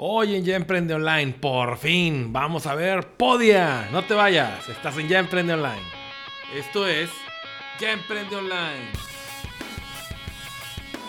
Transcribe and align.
Hoy 0.00 0.36
en 0.36 0.44
Ya 0.44 0.54
Emprende 0.54 0.94
Online, 0.94 1.32
por 1.32 1.76
fin, 1.76 2.32
vamos 2.32 2.68
a 2.68 2.76
ver 2.76 3.16
Podia. 3.16 3.88
No 3.90 4.04
te 4.04 4.14
vayas, 4.14 4.68
estás 4.68 4.96
en 4.96 5.08
Ya 5.08 5.18
Emprende 5.18 5.54
Online. 5.54 5.82
Esto 6.54 6.86
es 6.86 7.10
Ya 7.80 7.90
Emprende 7.90 8.36
Online. 8.36 8.92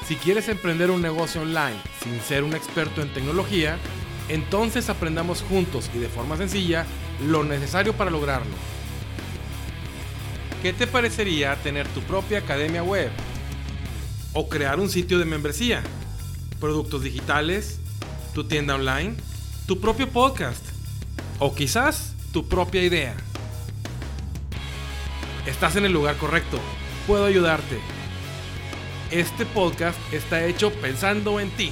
Si 0.08 0.16
quieres 0.16 0.50
emprender 0.50 0.90
un 0.90 1.04
negocio 1.04 1.42
online 1.42 1.80
sin 2.04 2.20
ser 2.20 2.44
un 2.44 2.56
experto 2.56 3.04
en 3.04 3.14
tecnología, 3.14 3.78
entonces 4.28 4.90
aprendamos 4.90 5.44
juntos 5.44 5.92
y 5.94 6.00
de 6.00 6.10
forma 6.10 6.36
sencilla 6.38 6.88
lo 7.28 7.44
necesario 7.44 7.94
para 7.94 8.10
lograrlo. 8.10 8.56
¿Qué 10.64 10.74
te 10.74 10.88
parecería 10.88 11.56
tener 11.58 11.88
tu 11.90 12.02
propia 12.02 12.40
academia 12.40 12.82
web? 12.82 13.12
¿O 14.34 14.50
crear 14.50 14.80
un 14.80 14.90
sitio 14.90 15.20
de 15.20 15.26
membresía? 15.26 15.84
¿Productos 16.60 17.04
digitales? 17.04 17.80
Tu 18.40 18.46
tienda 18.46 18.76
online, 18.76 19.16
tu 19.68 19.82
propio 19.82 20.08
podcast 20.08 20.66
o 21.40 21.54
quizás 21.54 22.16
tu 22.32 22.48
propia 22.48 22.82
idea. 22.82 23.14
Estás 25.46 25.76
en 25.76 25.84
el 25.84 25.92
lugar 25.92 26.16
correcto. 26.16 26.58
Puedo 27.06 27.26
ayudarte. 27.26 27.80
Este 29.12 29.46
podcast 29.46 30.00
está 30.14 30.46
hecho 30.46 30.72
pensando 30.72 31.42
en 31.42 31.50
ti. 31.50 31.72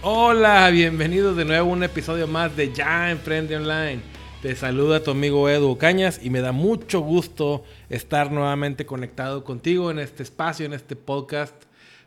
Hola, 0.00 0.70
bienvenidos 0.70 1.36
de 1.36 1.44
nuevo 1.44 1.68
a 1.68 1.72
un 1.74 1.82
episodio 1.82 2.26
más 2.26 2.56
de 2.56 2.72
Ya 2.72 3.10
Emprende 3.10 3.56
Online. 3.56 4.00
Te 4.40 4.56
saluda 4.56 5.02
tu 5.02 5.10
amigo 5.10 5.50
Edu 5.50 5.76
Cañas 5.76 6.18
y 6.22 6.30
me 6.30 6.40
da 6.40 6.52
mucho 6.52 7.00
gusto 7.00 7.62
estar 7.90 8.32
nuevamente 8.32 8.86
conectado 8.86 9.44
contigo 9.44 9.90
en 9.90 9.98
este 9.98 10.22
espacio, 10.22 10.64
en 10.64 10.72
este 10.72 10.96
podcast 10.96 11.52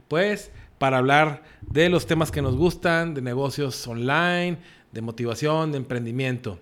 pues 0.07 0.52
para 0.77 0.97
hablar 0.99 1.43
de 1.61 1.89
los 1.89 2.05
temas 2.05 2.31
que 2.31 2.41
nos 2.41 2.55
gustan, 2.55 3.13
de 3.13 3.21
negocios 3.21 3.87
online, 3.87 4.57
de 4.91 5.01
motivación, 5.01 5.71
de 5.71 5.77
emprendimiento. 5.77 6.59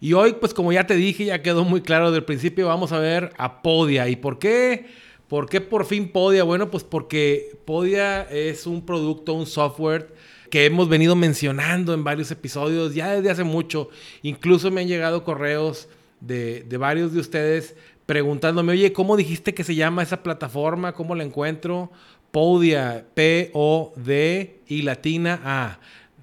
Y 0.00 0.14
hoy, 0.14 0.34
pues 0.40 0.54
como 0.54 0.72
ya 0.72 0.86
te 0.86 0.94
dije, 0.94 1.26
ya 1.26 1.42
quedó 1.42 1.64
muy 1.64 1.82
claro 1.82 2.06
desde 2.06 2.18
el 2.18 2.24
principio, 2.24 2.68
vamos 2.68 2.92
a 2.92 2.98
ver 2.98 3.32
a 3.36 3.62
Podia. 3.62 4.08
¿Y 4.08 4.16
por 4.16 4.38
qué? 4.38 4.86
¿Por 5.28 5.48
qué 5.48 5.60
por 5.60 5.84
fin 5.84 6.08
Podia? 6.08 6.42
Bueno, 6.42 6.70
pues 6.70 6.84
porque 6.84 7.58
Podia 7.66 8.22
es 8.22 8.66
un 8.66 8.84
producto, 8.84 9.34
un 9.34 9.46
software 9.46 10.14
que 10.50 10.64
hemos 10.64 10.88
venido 10.88 11.14
mencionando 11.14 11.94
en 11.94 12.02
varios 12.02 12.30
episodios 12.30 12.94
ya 12.94 13.14
desde 13.14 13.30
hace 13.30 13.44
mucho. 13.44 13.90
Incluso 14.22 14.70
me 14.70 14.80
han 14.80 14.88
llegado 14.88 15.22
correos 15.22 15.88
de, 16.20 16.64
de 16.64 16.76
varios 16.76 17.12
de 17.12 17.20
ustedes 17.20 17.76
preguntándome, 18.06 18.72
oye, 18.72 18.92
¿cómo 18.92 19.16
dijiste 19.16 19.54
que 19.54 19.62
se 19.62 19.76
llama 19.76 20.02
esa 20.02 20.24
plataforma? 20.24 20.94
¿Cómo 20.94 21.14
la 21.14 21.22
encuentro? 21.22 21.92
Podia, 22.30 23.06
P-O-D 23.14 24.60
y 24.66 24.82
latina 24.82 25.40
A, 25.44 25.78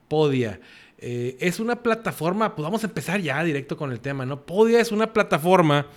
Podia. 0.08 0.60
Eh, 1.00 1.38
es 1.40 1.60
una 1.60 1.84
plataforma, 1.84 2.56
pues 2.56 2.64
vamos 2.64 2.84
a 2.84 2.88
empezar 2.88 3.22
ya 3.22 3.44
directo 3.44 3.78
con 3.78 3.92
el 3.92 4.00
tema, 4.00 4.26
¿no? 4.26 4.42
Podia 4.46 4.80
es 4.80 4.92
una 4.92 5.14
plataforma 5.14 5.88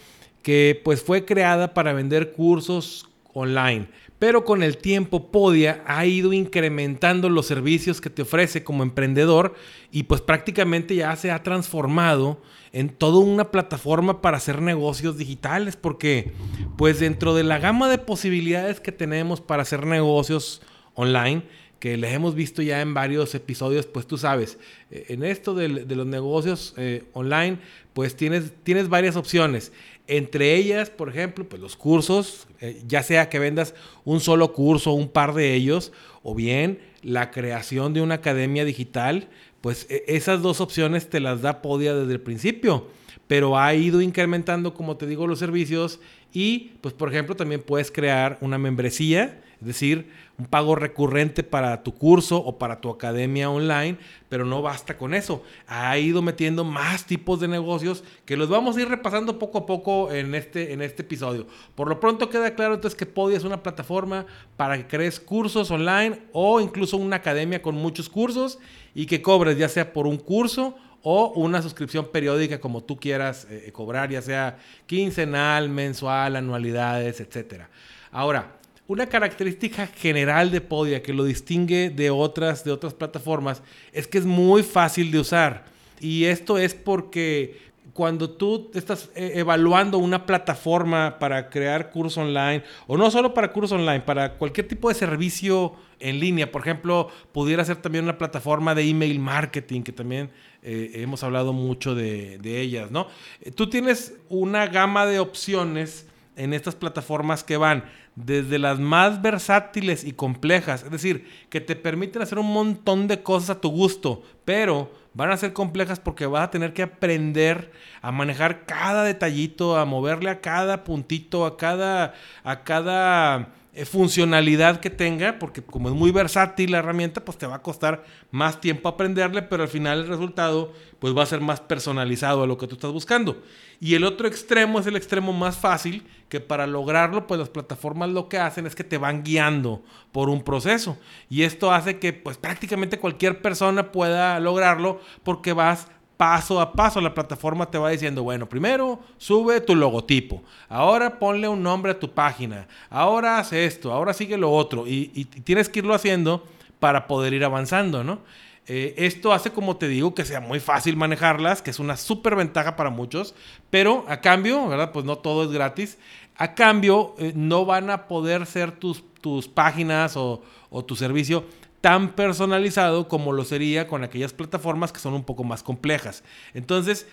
que 0.42 0.80
pues 0.84 1.02
fue 1.02 1.24
creada 1.24 1.72
para 1.72 1.92
vender 1.92 2.32
cursos 2.32 3.08
online. 3.32 3.88
Pero 4.20 4.44
con 4.44 4.62
el 4.62 4.76
tiempo 4.76 5.32
Podia 5.32 5.82
ha 5.86 6.04
ido 6.04 6.34
incrementando 6.34 7.30
los 7.30 7.46
servicios 7.46 8.02
que 8.02 8.10
te 8.10 8.20
ofrece 8.20 8.62
como 8.62 8.82
emprendedor 8.82 9.54
y 9.90 10.02
pues 10.02 10.20
prácticamente 10.20 10.94
ya 10.94 11.16
se 11.16 11.30
ha 11.30 11.42
transformado 11.42 12.42
en 12.72 12.90
toda 12.90 13.18
una 13.20 13.50
plataforma 13.50 14.20
para 14.20 14.36
hacer 14.36 14.60
negocios 14.60 15.16
digitales 15.16 15.76
porque 15.76 16.32
pues 16.76 17.00
dentro 17.00 17.34
de 17.34 17.44
la 17.44 17.58
gama 17.58 17.88
de 17.88 17.96
posibilidades 17.96 18.78
que 18.78 18.92
tenemos 18.92 19.40
para 19.40 19.62
hacer 19.62 19.86
negocios 19.86 20.60
online, 20.92 21.42
que 21.78 21.96
les 21.96 22.12
hemos 22.12 22.34
visto 22.34 22.60
ya 22.60 22.82
en 22.82 22.92
varios 22.92 23.34
episodios, 23.34 23.86
pues 23.86 24.06
tú 24.06 24.18
sabes, 24.18 24.58
eh, 24.90 25.06
en 25.08 25.24
esto 25.24 25.54
de, 25.54 25.68
los 25.68 26.06
negocios 26.06 26.74
eh, 26.76 27.04
online, 27.14 27.58
pues 27.94 28.16
tienes, 28.16 28.52
tienes 28.64 28.90
varias 28.90 29.16
opciones. 29.16 29.72
Entre 30.10 30.56
ellas, 30.56 30.90
por 30.90 31.08
ejemplo, 31.08 31.48
pues 31.48 31.62
los 31.62 31.76
cursos, 31.76 32.48
eh, 32.60 32.82
ya 32.84 33.04
sea 33.04 33.28
que 33.28 33.38
vendas 33.38 33.76
un 34.04 34.18
solo 34.18 34.52
curso, 34.52 34.92
un 34.92 35.08
par 35.08 35.34
de 35.34 35.54
ellos, 35.54 35.92
o 36.24 36.34
bien 36.34 36.80
la 37.02 37.30
creación 37.30 37.94
de 37.94 38.00
una 38.00 38.16
academia 38.16 38.64
digital, 38.64 39.28
pues 39.60 39.86
e, 39.88 40.02
esas 40.08 40.42
dos 40.42 40.60
opciones 40.60 41.08
te 41.08 41.20
las 41.20 41.42
da 41.42 41.62
Podia 41.62 41.94
desde 41.94 42.12
el 42.12 42.20
principio, 42.20 42.88
pero 43.28 43.56
ha 43.56 43.72
ido 43.72 44.02
incrementando, 44.02 44.74
como 44.74 44.96
te 44.96 45.06
digo, 45.06 45.28
los 45.28 45.38
servicios 45.38 46.00
y, 46.32 46.72
pues 46.80 46.92
por 46.92 47.08
ejemplo, 47.08 47.36
también 47.36 47.62
puedes 47.62 47.92
crear 47.92 48.36
una 48.40 48.58
membresía 48.58 49.40
es 49.60 49.66
decir, 49.66 50.10
un 50.38 50.46
pago 50.46 50.74
recurrente 50.74 51.42
para 51.42 51.82
tu 51.82 51.94
curso 51.94 52.38
o 52.38 52.58
para 52.58 52.80
tu 52.80 52.88
academia 52.88 53.50
online, 53.50 53.98
pero 54.30 54.46
no 54.46 54.62
basta 54.62 54.96
con 54.96 55.12
eso. 55.12 55.42
Ha 55.66 55.98
ido 55.98 56.22
metiendo 56.22 56.64
más 56.64 57.04
tipos 57.04 57.40
de 57.40 57.48
negocios 57.48 58.02
que 58.24 58.38
los 58.38 58.48
vamos 58.48 58.76
a 58.76 58.80
ir 58.80 58.88
repasando 58.88 59.38
poco 59.38 59.58
a 59.58 59.66
poco 59.66 60.10
en 60.12 60.34
este, 60.34 60.72
en 60.72 60.80
este 60.80 61.02
episodio. 61.02 61.46
Por 61.74 61.88
lo 61.88 62.00
pronto 62.00 62.30
queda 62.30 62.54
claro 62.54 62.74
entonces 62.74 62.96
que 62.96 63.04
Podia 63.04 63.36
es 63.36 63.44
una 63.44 63.62
plataforma 63.62 64.24
para 64.56 64.78
que 64.78 64.86
crees 64.86 65.20
cursos 65.20 65.70
online 65.70 66.22
o 66.32 66.58
incluso 66.60 66.96
una 66.96 67.16
academia 67.16 67.60
con 67.60 67.74
muchos 67.74 68.08
cursos 68.08 68.58
y 68.94 69.04
que 69.04 69.20
cobres 69.20 69.58
ya 69.58 69.68
sea 69.68 69.92
por 69.92 70.06
un 70.06 70.16
curso 70.16 70.74
o 71.02 71.32
una 71.36 71.60
suscripción 71.60 72.08
periódica 72.10 72.60
como 72.60 72.82
tú 72.82 72.98
quieras 72.98 73.46
eh, 73.50 73.70
cobrar, 73.72 74.10
ya 74.10 74.22
sea 74.22 74.58
quincenal, 74.86 75.68
mensual, 75.68 76.36
anualidades, 76.36 77.20
etc. 77.20 77.64
Ahora, 78.10 78.59
una 78.90 79.06
característica 79.06 79.86
general 79.86 80.50
de 80.50 80.60
Podia 80.60 81.00
que 81.00 81.12
lo 81.12 81.22
distingue 81.22 81.90
de 81.90 82.10
otras, 82.10 82.64
de 82.64 82.72
otras 82.72 82.92
plataformas 82.92 83.62
es 83.92 84.08
que 84.08 84.18
es 84.18 84.26
muy 84.26 84.64
fácil 84.64 85.12
de 85.12 85.20
usar. 85.20 85.64
Y 86.00 86.24
esto 86.24 86.58
es 86.58 86.74
porque 86.74 87.56
cuando 87.92 88.30
tú 88.30 88.68
estás 88.74 89.08
eh, 89.14 89.34
evaluando 89.36 89.98
una 89.98 90.26
plataforma 90.26 91.20
para 91.20 91.50
crear 91.50 91.90
cursos 91.92 92.18
online, 92.18 92.64
o 92.88 92.96
no 92.96 93.12
solo 93.12 93.32
para 93.32 93.52
cursos 93.52 93.78
online, 93.78 94.00
para 94.00 94.32
cualquier 94.34 94.66
tipo 94.66 94.88
de 94.88 94.96
servicio 94.96 95.74
en 96.00 96.18
línea, 96.18 96.50
por 96.50 96.62
ejemplo, 96.62 97.10
pudiera 97.30 97.64
ser 97.64 97.76
también 97.76 98.02
una 98.02 98.18
plataforma 98.18 98.74
de 98.74 98.88
email 98.88 99.20
marketing, 99.20 99.82
que 99.82 99.92
también 99.92 100.30
eh, 100.64 100.90
hemos 100.94 101.22
hablado 101.22 101.52
mucho 101.52 101.94
de, 101.94 102.38
de 102.38 102.60
ellas, 102.60 102.90
¿no? 102.90 103.06
Tú 103.54 103.70
tienes 103.70 104.14
una 104.28 104.66
gama 104.66 105.06
de 105.06 105.20
opciones 105.20 106.09
en 106.40 106.54
estas 106.54 106.74
plataformas 106.74 107.44
que 107.44 107.56
van 107.56 107.84
desde 108.16 108.58
las 108.58 108.78
más 108.78 109.22
versátiles 109.22 110.04
y 110.04 110.12
complejas, 110.12 110.82
es 110.82 110.90
decir, 110.90 111.28
que 111.50 111.60
te 111.60 111.76
permiten 111.76 112.22
hacer 112.22 112.38
un 112.38 112.52
montón 112.52 113.08
de 113.08 113.22
cosas 113.22 113.50
a 113.50 113.60
tu 113.60 113.70
gusto, 113.70 114.22
pero 114.44 114.90
van 115.12 115.30
a 115.30 115.36
ser 115.36 115.52
complejas 115.52 116.00
porque 116.00 116.26
vas 116.26 116.44
a 116.44 116.50
tener 116.50 116.72
que 116.72 116.82
aprender 116.82 117.72
a 118.00 118.10
manejar 118.10 118.64
cada 118.64 119.04
detallito, 119.04 119.76
a 119.76 119.84
moverle 119.84 120.30
a 120.30 120.40
cada 120.40 120.84
puntito, 120.84 121.44
a 121.44 121.56
cada 121.56 122.14
a 122.42 122.64
cada 122.64 123.48
funcionalidad 123.84 124.80
que 124.80 124.90
tenga, 124.90 125.38
porque 125.38 125.62
como 125.62 125.88
es 125.88 125.94
muy 125.94 126.10
versátil 126.10 126.72
la 126.72 126.78
herramienta, 126.78 127.24
pues 127.24 127.38
te 127.38 127.46
va 127.46 127.56
a 127.56 127.62
costar 127.62 128.04
más 128.30 128.60
tiempo 128.60 128.88
aprenderle, 128.88 129.42
pero 129.42 129.62
al 129.62 129.68
final 129.68 130.00
el 130.00 130.08
resultado 130.08 130.72
pues 130.98 131.16
va 131.16 131.22
a 131.22 131.26
ser 131.26 131.40
más 131.40 131.60
personalizado 131.60 132.42
a 132.42 132.46
lo 132.46 132.58
que 132.58 132.66
tú 132.66 132.74
estás 132.74 132.92
buscando. 132.92 133.42
Y 133.78 133.94
el 133.94 134.04
otro 134.04 134.28
extremo 134.28 134.80
es 134.80 134.86
el 134.86 134.96
extremo 134.96 135.32
más 135.32 135.56
fácil, 135.56 136.06
que 136.28 136.40
para 136.40 136.66
lograrlo 136.66 137.26
pues 137.26 137.38
las 137.38 137.48
plataformas 137.48 138.10
lo 138.10 138.28
que 138.28 138.38
hacen 138.38 138.66
es 138.66 138.74
que 138.74 138.84
te 138.84 138.98
van 138.98 139.22
guiando 139.22 139.82
por 140.12 140.28
un 140.28 140.42
proceso. 140.42 140.98
Y 141.28 141.42
esto 141.42 141.72
hace 141.72 141.98
que 141.98 142.12
pues 142.12 142.36
prácticamente 142.36 142.98
cualquier 142.98 143.40
persona 143.40 143.92
pueda 143.92 144.38
lograrlo 144.40 145.00
porque 145.22 145.52
vas 145.52 145.88
paso 146.20 146.60
a 146.60 146.70
paso 146.70 147.00
la 147.00 147.14
plataforma 147.14 147.70
te 147.70 147.78
va 147.78 147.88
diciendo, 147.88 148.22
bueno, 148.22 148.46
primero 148.46 149.00
sube 149.16 149.58
tu 149.62 149.74
logotipo, 149.74 150.42
ahora 150.68 151.18
ponle 151.18 151.48
un 151.48 151.62
nombre 151.62 151.92
a 151.92 151.98
tu 151.98 152.12
página, 152.12 152.68
ahora 152.90 153.38
haz 153.38 153.54
esto, 153.54 153.90
ahora 153.90 154.12
sigue 154.12 154.36
lo 154.36 154.52
otro, 154.52 154.86
y, 154.86 155.24
tienes 155.44 155.70
que 155.70 155.78
irlo 155.78 155.94
haciendo 155.94 156.46
para 156.78 157.06
poder 157.06 157.32
ir 157.32 157.42
avanzando, 157.42 158.04
¿no? 158.04 158.18
Eh, 158.66 158.92
esto 158.98 159.32
hace, 159.32 159.50
como 159.50 159.78
te 159.78 159.88
digo, 159.88 160.14
que 160.14 160.26
sea 160.26 160.40
muy 160.40 160.60
fácil 160.60 160.94
manejarlas, 160.94 161.62
que 161.62 161.70
es 161.70 161.78
una 161.78 161.96
súper 161.96 162.36
ventaja 162.36 162.76
para 162.76 162.90
muchos, 162.90 163.34
pero 163.70 164.04
a 164.06 164.20
cambio, 164.20 164.68
¿verdad? 164.68 164.92
Pues 164.92 165.06
no 165.06 165.16
todo 165.16 165.44
es 165.44 165.50
gratis. 165.50 165.96
A 166.36 166.54
cambio, 166.54 167.14
eh, 167.18 167.32
no 167.34 167.64
van 167.64 167.88
a 167.88 168.08
poder 168.08 168.44
ser 168.44 168.72
tus, 168.72 169.02
tus 169.22 169.48
páginas 169.48 170.18
o, 170.18 170.42
o 170.68 170.84
tu 170.84 170.96
servicio 170.96 171.46
tan 171.80 172.12
personalizado 172.12 173.08
como 173.08 173.32
lo 173.32 173.44
sería 173.44 173.86
con 173.88 174.04
aquellas 174.04 174.32
plataformas 174.32 174.92
que 174.92 175.00
son 175.00 175.14
un 175.14 175.24
poco 175.24 175.44
más 175.44 175.62
complejas. 175.62 176.22
Entonces, 176.54 177.06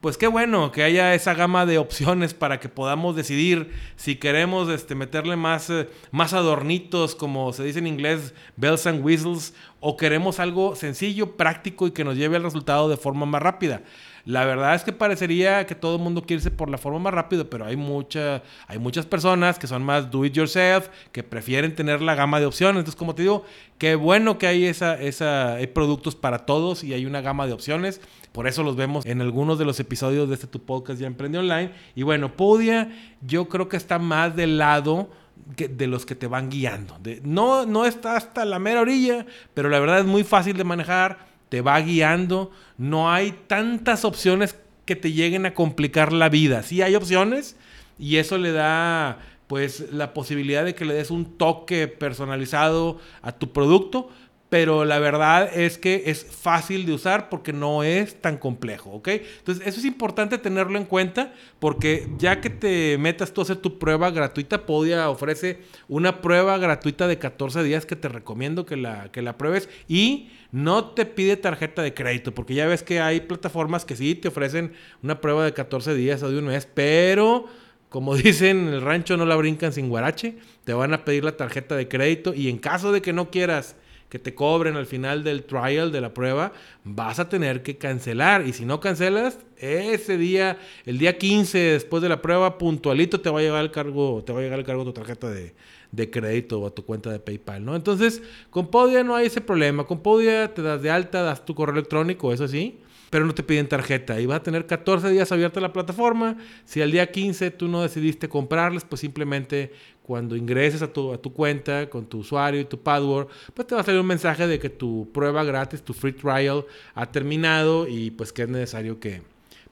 pues 0.00 0.16
qué 0.16 0.28
bueno 0.28 0.72
que 0.72 0.82
haya 0.82 1.14
esa 1.14 1.34
gama 1.34 1.66
de 1.66 1.78
opciones 1.78 2.32
para 2.32 2.58
que 2.60 2.68
podamos 2.68 3.16
decidir 3.16 3.72
si 3.96 4.16
queremos 4.16 4.68
este, 4.70 4.94
meterle 4.94 5.36
más, 5.36 5.68
eh, 5.68 5.88
más 6.10 6.32
adornitos, 6.32 7.14
como 7.14 7.52
se 7.52 7.64
dice 7.64 7.80
en 7.80 7.86
inglés, 7.86 8.32
bells 8.56 8.86
and 8.86 9.04
whistles, 9.04 9.54
o 9.80 9.96
queremos 9.96 10.40
algo 10.40 10.74
sencillo, 10.74 11.36
práctico 11.36 11.86
y 11.86 11.90
que 11.90 12.04
nos 12.04 12.16
lleve 12.16 12.36
al 12.36 12.44
resultado 12.44 12.88
de 12.88 12.96
forma 12.96 13.26
más 13.26 13.42
rápida. 13.42 13.82
La 14.30 14.44
verdad 14.44 14.76
es 14.76 14.84
que 14.84 14.92
parecería 14.92 15.66
que 15.66 15.74
todo 15.74 15.96
el 15.96 16.02
mundo 16.02 16.22
quiere 16.22 16.38
irse 16.38 16.52
por 16.52 16.70
la 16.70 16.78
forma 16.78 17.00
más 17.00 17.12
rápida, 17.12 17.42
pero 17.42 17.64
hay, 17.64 17.74
mucha, 17.74 18.44
hay 18.68 18.78
muchas 18.78 19.04
personas 19.04 19.58
que 19.58 19.66
son 19.66 19.82
más 19.82 20.08
do 20.08 20.24
it 20.24 20.32
yourself, 20.32 20.88
que 21.10 21.24
prefieren 21.24 21.74
tener 21.74 22.00
la 22.00 22.14
gama 22.14 22.38
de 22.38 22.46
opciones. 22.46 22.78
Entonces, 22.78 22.96
como 22.96 23.16
te 23.16 23.22
digo, 23.22 23.44
qué 23.78 23.96
bueno 23.96 24.38
que 24.38 24.46
hay, 24.46 24.66
esa, 24.66 24.94
esa, 25.00 25.54
hay 25.54 25.66
productos 25.66 26.14
para 26.14 26.46
todos 26.46 26.84
y 26.84 26.94
hay 26.94 27.06
una 27.06 27.22
gama 27.22 27.48
de 27.48 27.52
opciones. 27.52 28.00
Por 28.30 28.46
eso 28.46 28.62
los 28.62 28.76
vemos 28.76 29.04
en 29.04 29.20
algunos 29.20 29.58
de 29.58 29.64
los 29.64 29.80
episodios 29.80 30.28
de 30.28 30.36
este 30.36 30.46
tu 30.46 30.62
podcast 30.62 31.00
ya 31.00 31.08
Emprende 31.08 31.38
Online. 31.38 31.72
Y 31.96 32.04
bueno, 32.04 32.36
Podia 32.36 32.88
yo 33.22 33.48
creo 33.48 33.68
que 33.68 33.76
está 33.76 33.98
más 33.98 34.36
del 34.36 34.58
lado 34.58 35.10
de 35.56 35.86
los 35.88 36.06
que 36.06 36.14
te 36.14 36.28
van 36.28 36.50
guiando. 36.50 37.00
no, 37.24 37.66
no 37.66 37.84
está 37.84 38.14
hasta 38.14 38.44
la 38.44 38.60
mera 38.60 38.82
orilla, 38.82 39.26
pero 39.54 39.68
la 39.68 39.80
verdad 39.80 39.98
es 39.98 40.06
muy 40.06 40.22
fácil 40.22 40.56
de 40.56 40.62
manejar, 40.62 41.29
te 41.50 41.60
va 41.60 41.78
guiando, 41.80 42.50
no 42.78 43.12
hay 43.12 43.32
tantas 43.46 44.06
opciones 44.06 44.56
que 44.86 44.96
te 44.96 45.12
lleguen 45.12 45.44
a 45.44 45.52
complicar 45.52 46.12
la 46.12 46.30
vida. 46.30 46.62
Sí 46.62 46.80
hay 46.80 46.94
opciones 46.94 47.56
y 47.98 48.16
eso 48.16 48.38
le 48.38 48.52
da 48.52 49.18
pues 49.46 49.92
la 49.92 50.14
posibilidad 50.14 50.64
de 50.64 50.74
que 50.76 50.84
le 50.84 50.94
des 50.94 51.10
un 51.10 51.36
toque 51.36 51.88
personalizado 51.88 52.98
a 53.20 53.32
tu 53.32 53.52
producto, 53.52 54.08
pero 54.50 54.84
la 54.84 54.98
verdad 54.98 55.48
es 55.56 55.78
que 55.78 56.02
es 56.06 56.26
fácil 56.26 56.84
de 56.84 56.92
usar 56.92 57.28
porque 57.28 57.52
no 57.52 57.84
es 57.84 58.20
tan 58.20 58.36
complejo, 58.36 58.90
¿ok? 58.90 59.08
Entonces, 59.38 59.64
eso 59.64 59.78
es 59.78 59.86
importante 59.86 60.38
tenerlo 60.38 60.76
en 60.76 60.84
cuenta 60.84 61.32
porque 61.60 62.08
ya 62.18 62.40
que 62.40 62.50
te 62.50 62.98
metas 62.98 63.32
tú 63.32 63.40
a 63.40 63.44
hacer 63.44 63.58
tu 63.58 63.78
prueba 63.78 64.10
gratuita, 64.10 64.66
Podia 64.66 65.08
ofrece 65.08 65.60
una 65.88 66.20
prueba 66.20 66.58
gratuita 66.58 67.06
de 67.06 67.18
14 67.18 67.62
días 67.62 67.86
que 67.86 67.94
te 67.94 68.08
recomiendo 68.08 68.66
que 68.66 68.76
la, 68.76 69.12
que 69.12 69.22
la 69.22 69.38
pruebes 69.38 69.68
y 69.86 70.30
no 70.50 70.84
te 70.84 71.06
pide 71.06 71.36
tarjeta 71.36 71.80
de 71.80 71.94
crédito 71.94 72.34
porque 72.34 72.54
ya 72.54 72.66
ves 72.66 72.82
que 72.82 73.00
hay 73.00 73.20
plataformas 73.20 73.84
que 73.84 73.94
sí 73.94 74.16
te 74.16 74.28
ofrecen 74.28 74.72
una 75.00 75.20
prueba 75.20 75.44
de 75.44 75.52
14 75.52 75.94
días 75.94 76.22
o 76.24 76.30
de 76.30 76.38
un 76.38 76.46
mes, 76.46 76.66
pero... 76.66 77.46
Como 77.88 78.14
dicen, 78.16 78.68
en 78.68 78.74
el 78.74 78.82
rancho 78.82 79.16
no 79.16 79.26
la 79.26 79.34
brincan 79.34 79.72
sin 79.72 79.88
guarache. 79.88 80.36
Te 80.62 80.72
van 80.72 80.94
a 80.94 81.04
pedir 81.04 81.24
la 81.24 81.36
tarjeta 81.36 81.74
de 81.74 81.88
crédito 81.88 82.32
y 82.32 82.48
en 82.48 82.58
caso 82.58 82.92
de 82.92 83.02
que 83.02 83.12
no 83.12 83.32
quieras 83.32 83.74
que 84.10 84.18
te 84.18 84.34
cobren 84.34 84.76
al 84.76 84.86
final 84.86 85.24
del 85.24 85.44
trial, 85.44 85.92
de 85.92 86.00
la 86.00 86.12
prueba, 86.12 86.52
vas 86.84 87.20
a 87.20 87.28
tener 87.28 87.62
que 87.62 87.78
cancelar. 87.78 88.46
Y 88.46 88.52
si 88.52 88.66
no 88.66 88.80
cancelas, 88.80 89.38
ese 89.56 90.18
día, 90.18 90.58
el 90.84 90.98
día 90.98 91.16
15 91.16 91.56
después 91.56 92.02
de 92.02 92.08
la 92.08 92.20
prueba, 92.20 92.58
puntualito 92.58 93.20
te 93.20 93.30
va 93.30 93.38
a 93.38 93.42
llegar 93.42 93.62
el 93.62 93.70
cargo, 93.70 94.22
te 94.26 94.32
va 94.32 94.40
a 94.40 94.42
llegar 94.42 94.58
el 94.58 94.64
cargo 94.66 94.84
tu 94.84 94.92
tarjeta 94.92 95.30
de, 95.30 95.54
de 95.92 96.10
crédito 96.10 96.60
o 96.60 96.66
a 96.66 96.74
tu 96.74 96.84
cuenta 96.84 97.10
de 97.10 97.20
PayPal, 97.20 97.64
¿no? 97.64 97.76
Entonces, 97.76 98.20
con 98.50 98.66
Podia 98.66 99.04
no 99.04 99.14
hay 99.14 99.28
ese 99.28 99.40
problema. 99.40 99.84
Con 99.84 100.00
Podia 100.00 100.52
te 100.52 100.60
das 100.60 100.82
de 100.82 100.90
alta, 100.90 101.22
das 101.22 101.44
tu 101.44 101.54
correo 101.54 101.74
electrónico, 101.74 102.32
eso 102.32 102.48
sí 102.48 102.80
pero 103.10 103.26
no 103.26 103.34
te 103.34 103.42
piden 103.42 103.68
tarjeta. 103.68 104.20
Y 104.20 104.26
vas 104.26 104.38
a 104.38 104.42
tener 104.44 104.66
14 104.66 105.10
días 105.10 105.30
abierta 105.32 105.60
la 105.60 105.72
plataforma. 105.72 106.36
Si 106.64 106.80
al 106.80 106.92
día 106.92 107.10
15 107.10 107.50
tú 107.50 107.66
no 107.66 107.82
decidiste 107.82 108.28
comprarles, 108.28 108.84
pues 108.84 109.00
simplemente 109.00 109.72
cuando 110.10 110.34
ingreses 110.34 110.82
a 110.82 110.92
tu, 110.92 111.12
a 111.12 111.22
tu 111.22 111.32
cuenta 111.32 111.88
con 111.88 112.04
tu 112.04 112.18
usuario 112.18 112.60
y 112.60 112.64
tu 112.64 112.80
password, 112.82 113.28
pues 113.54 113.68
te 113.68 113.76
va 113.76 113.82
a 113.82 113.84
salir 113.84 114.00
un 114.00 114.08
mensaje 114.08 114.44
de 114.48 114.58
que 114.58 114.68
tu 114.68 115.08
prueba 115.14 115.44
gratis, 115.44 115.84
tu 115.84 115.92
free 115.92 116.10
trial 116.10 116.66
ha 116.96 117.06
terminado 117.06 117.86
y 117.86 118.10
pues 118.10 118.32
que 118.32 118.42
es 118.42 118.48
necesario 118.48 118.98
que, 118.98 119.22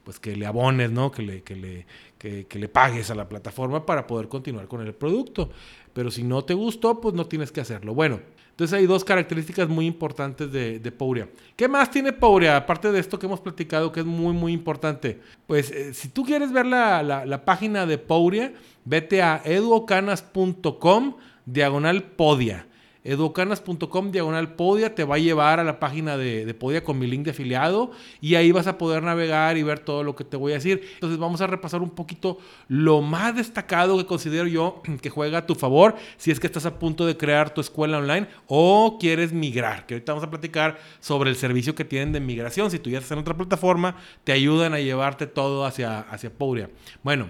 pues 0.05 0.17
que 0.17 0.37
le 0.37 0.45
abones, 0.45 0.91
¿no? 0.91 1.11
Que 1.11 1.23
le, 1.23 1.43
que 1.43 1.57
le, 1.57 1.85
que 2.17 2.57
le 2.57 2.69
pagues 2.69 3.11
a 3.11 3.15
la 3.15 3.27
plataforma 3.27 3.85
para 3.85 4.07
poder 4.07 4.29
continuar 4.29 4.69
con 4.69 4.79
el 4.79 4.93
producto. 4.93 5.49
Pero 5.93 6.11
si 6.11 6.23
no 6.23 6.43
te 6.43 6.53
gustó, 6.53 7.01
pues 7.01 7.13
no 7.15 7.25
tienes 7.25 7.51
que 7.51 7.61
hacerlo. 7.61 7.93
Bueno, 7.93 8.19
entonces 8.51 8.77
hay 8.77 8.85
dos 8.85 9.05
características 9.05 9.69
muy 9.69 9.85
importantes 9.85 10.51
de, 10.51 10.79
de 10.79 10.91
Pouria. 10.91 11.29
¿Qué 11.55 11.67
más 11.67 11.89
tiene 11.89 12.11
Pouria? 12.11 12.57
Aparte 12.57 12.91
de 12.91 12.99
esto 12.99 13.17
que 13.17 13.25
hemos 13.25 13.39
platicado, 13.39 13.91
que 13.91 14.01
es 14.01 14.05
muy, 14.05 14.33
muy 14.33 14.51
importante. 14.51 15.19
Pues 15.47 15.71
eh, 15.71 15.93
si 15.93 16.09
tú 16.09 16.23
quieres 16.23 16.51
ver 16.51 16.65
la, 16.65 17.01
la, 17.01 17.45
página 17.45 17.85
de 17.85 17.97
Pouria, 17.97 18.53
vete 18.83 19.21
a 19.21 19.41
eduocanas.com 19.45 21.15
diagonal 21.45 22.03
podia 22.03 22.67
educanas.com 23.03 24.11
diagonal 24.11 24.55
podia 24.55 24.93
te 24.93 25.03
va 25.03 25.15
a 25.15 25.19
llevar 25.19 25.59
a 25.59 25.63
la 25.63 25.79
página 25.79 26.17
de, 26.17 26.53
podia 26.53 26.83
con 26.83 26.99
mi 26.99 27.07
link 27.07 27.23
de 27.23 27.31
afiliado 27.31 27.91
y 28.19 28.35
ahí 28.35 28.51
vas 28.51 28.67
a 28.67 28.77
poder 28.77 29.03
navegar 29.03 29.57
y 29.57 29.63
ver 29.63 29.79
todo 29.79 30.03
lo 30.03 30.15
que 30.15 30.23
te 30.23 30.37
voy 30.37 30.51
a 30.51 30.55
decir. 30.55 30.87
Entonces 30.95 31.17
vamos 31.17 31.41
a 31.41 31.47
repasar 31.47 31.81
un 31.81 31.91
poquito 31.91 32.37
lo 32.67 33.01
más 33.01 33.35
destacado 33.35 33.97
que 33.97 34.05
considero 34.05 34.47
yo 34.47 34.81
que 35.01 35.09
juega 35.09 35.39
a 35.39 35.45
tu 35.45 35.55
favor 35.55 35.95
si 36.17 36.31
es 36.31 36.39
que 36.39 36.47
estás 36.47 36.65
a 36.65 36.77
punto 36.77 37.05
de 37.05 37.17
crear 37.17 37.53
tu 37.53 37.61
escuela 37.61 37.97
online 37.99 38.27
o 38.47 38.97
quieres 38.99 39.31
migrar, 39.31 39.85
que 39.85 39.95
ahorita 39.95 40.13
vamos 40.13 40.27
a 40.27 40.29
platicar 40.29 40.77
sobre 40.99 41.29
el 41.29 41.35
servicio 41.35 41.75
que 41.75 41.85
tienen 41.85 42.11
de 42.11 42.19
migración. 42.19 42.69
Si 42.71 42.79
tú 42.79 42.89
ya 42.89 42.97
estás 42.97 43.13
en 43.13 43.19
otra 43.19 43.35
plataforma, 43.35 43.95
te 44.23 44.31
ayudan 44.31 44.73
a 44.73 44.79
llevarte 44.79 45.27
todo 45.27 45.65
hacia, 45.65 46.01
hacia 46.01 46.29
Pouria. 46.29 46.69
Bueno, 47.03 47.27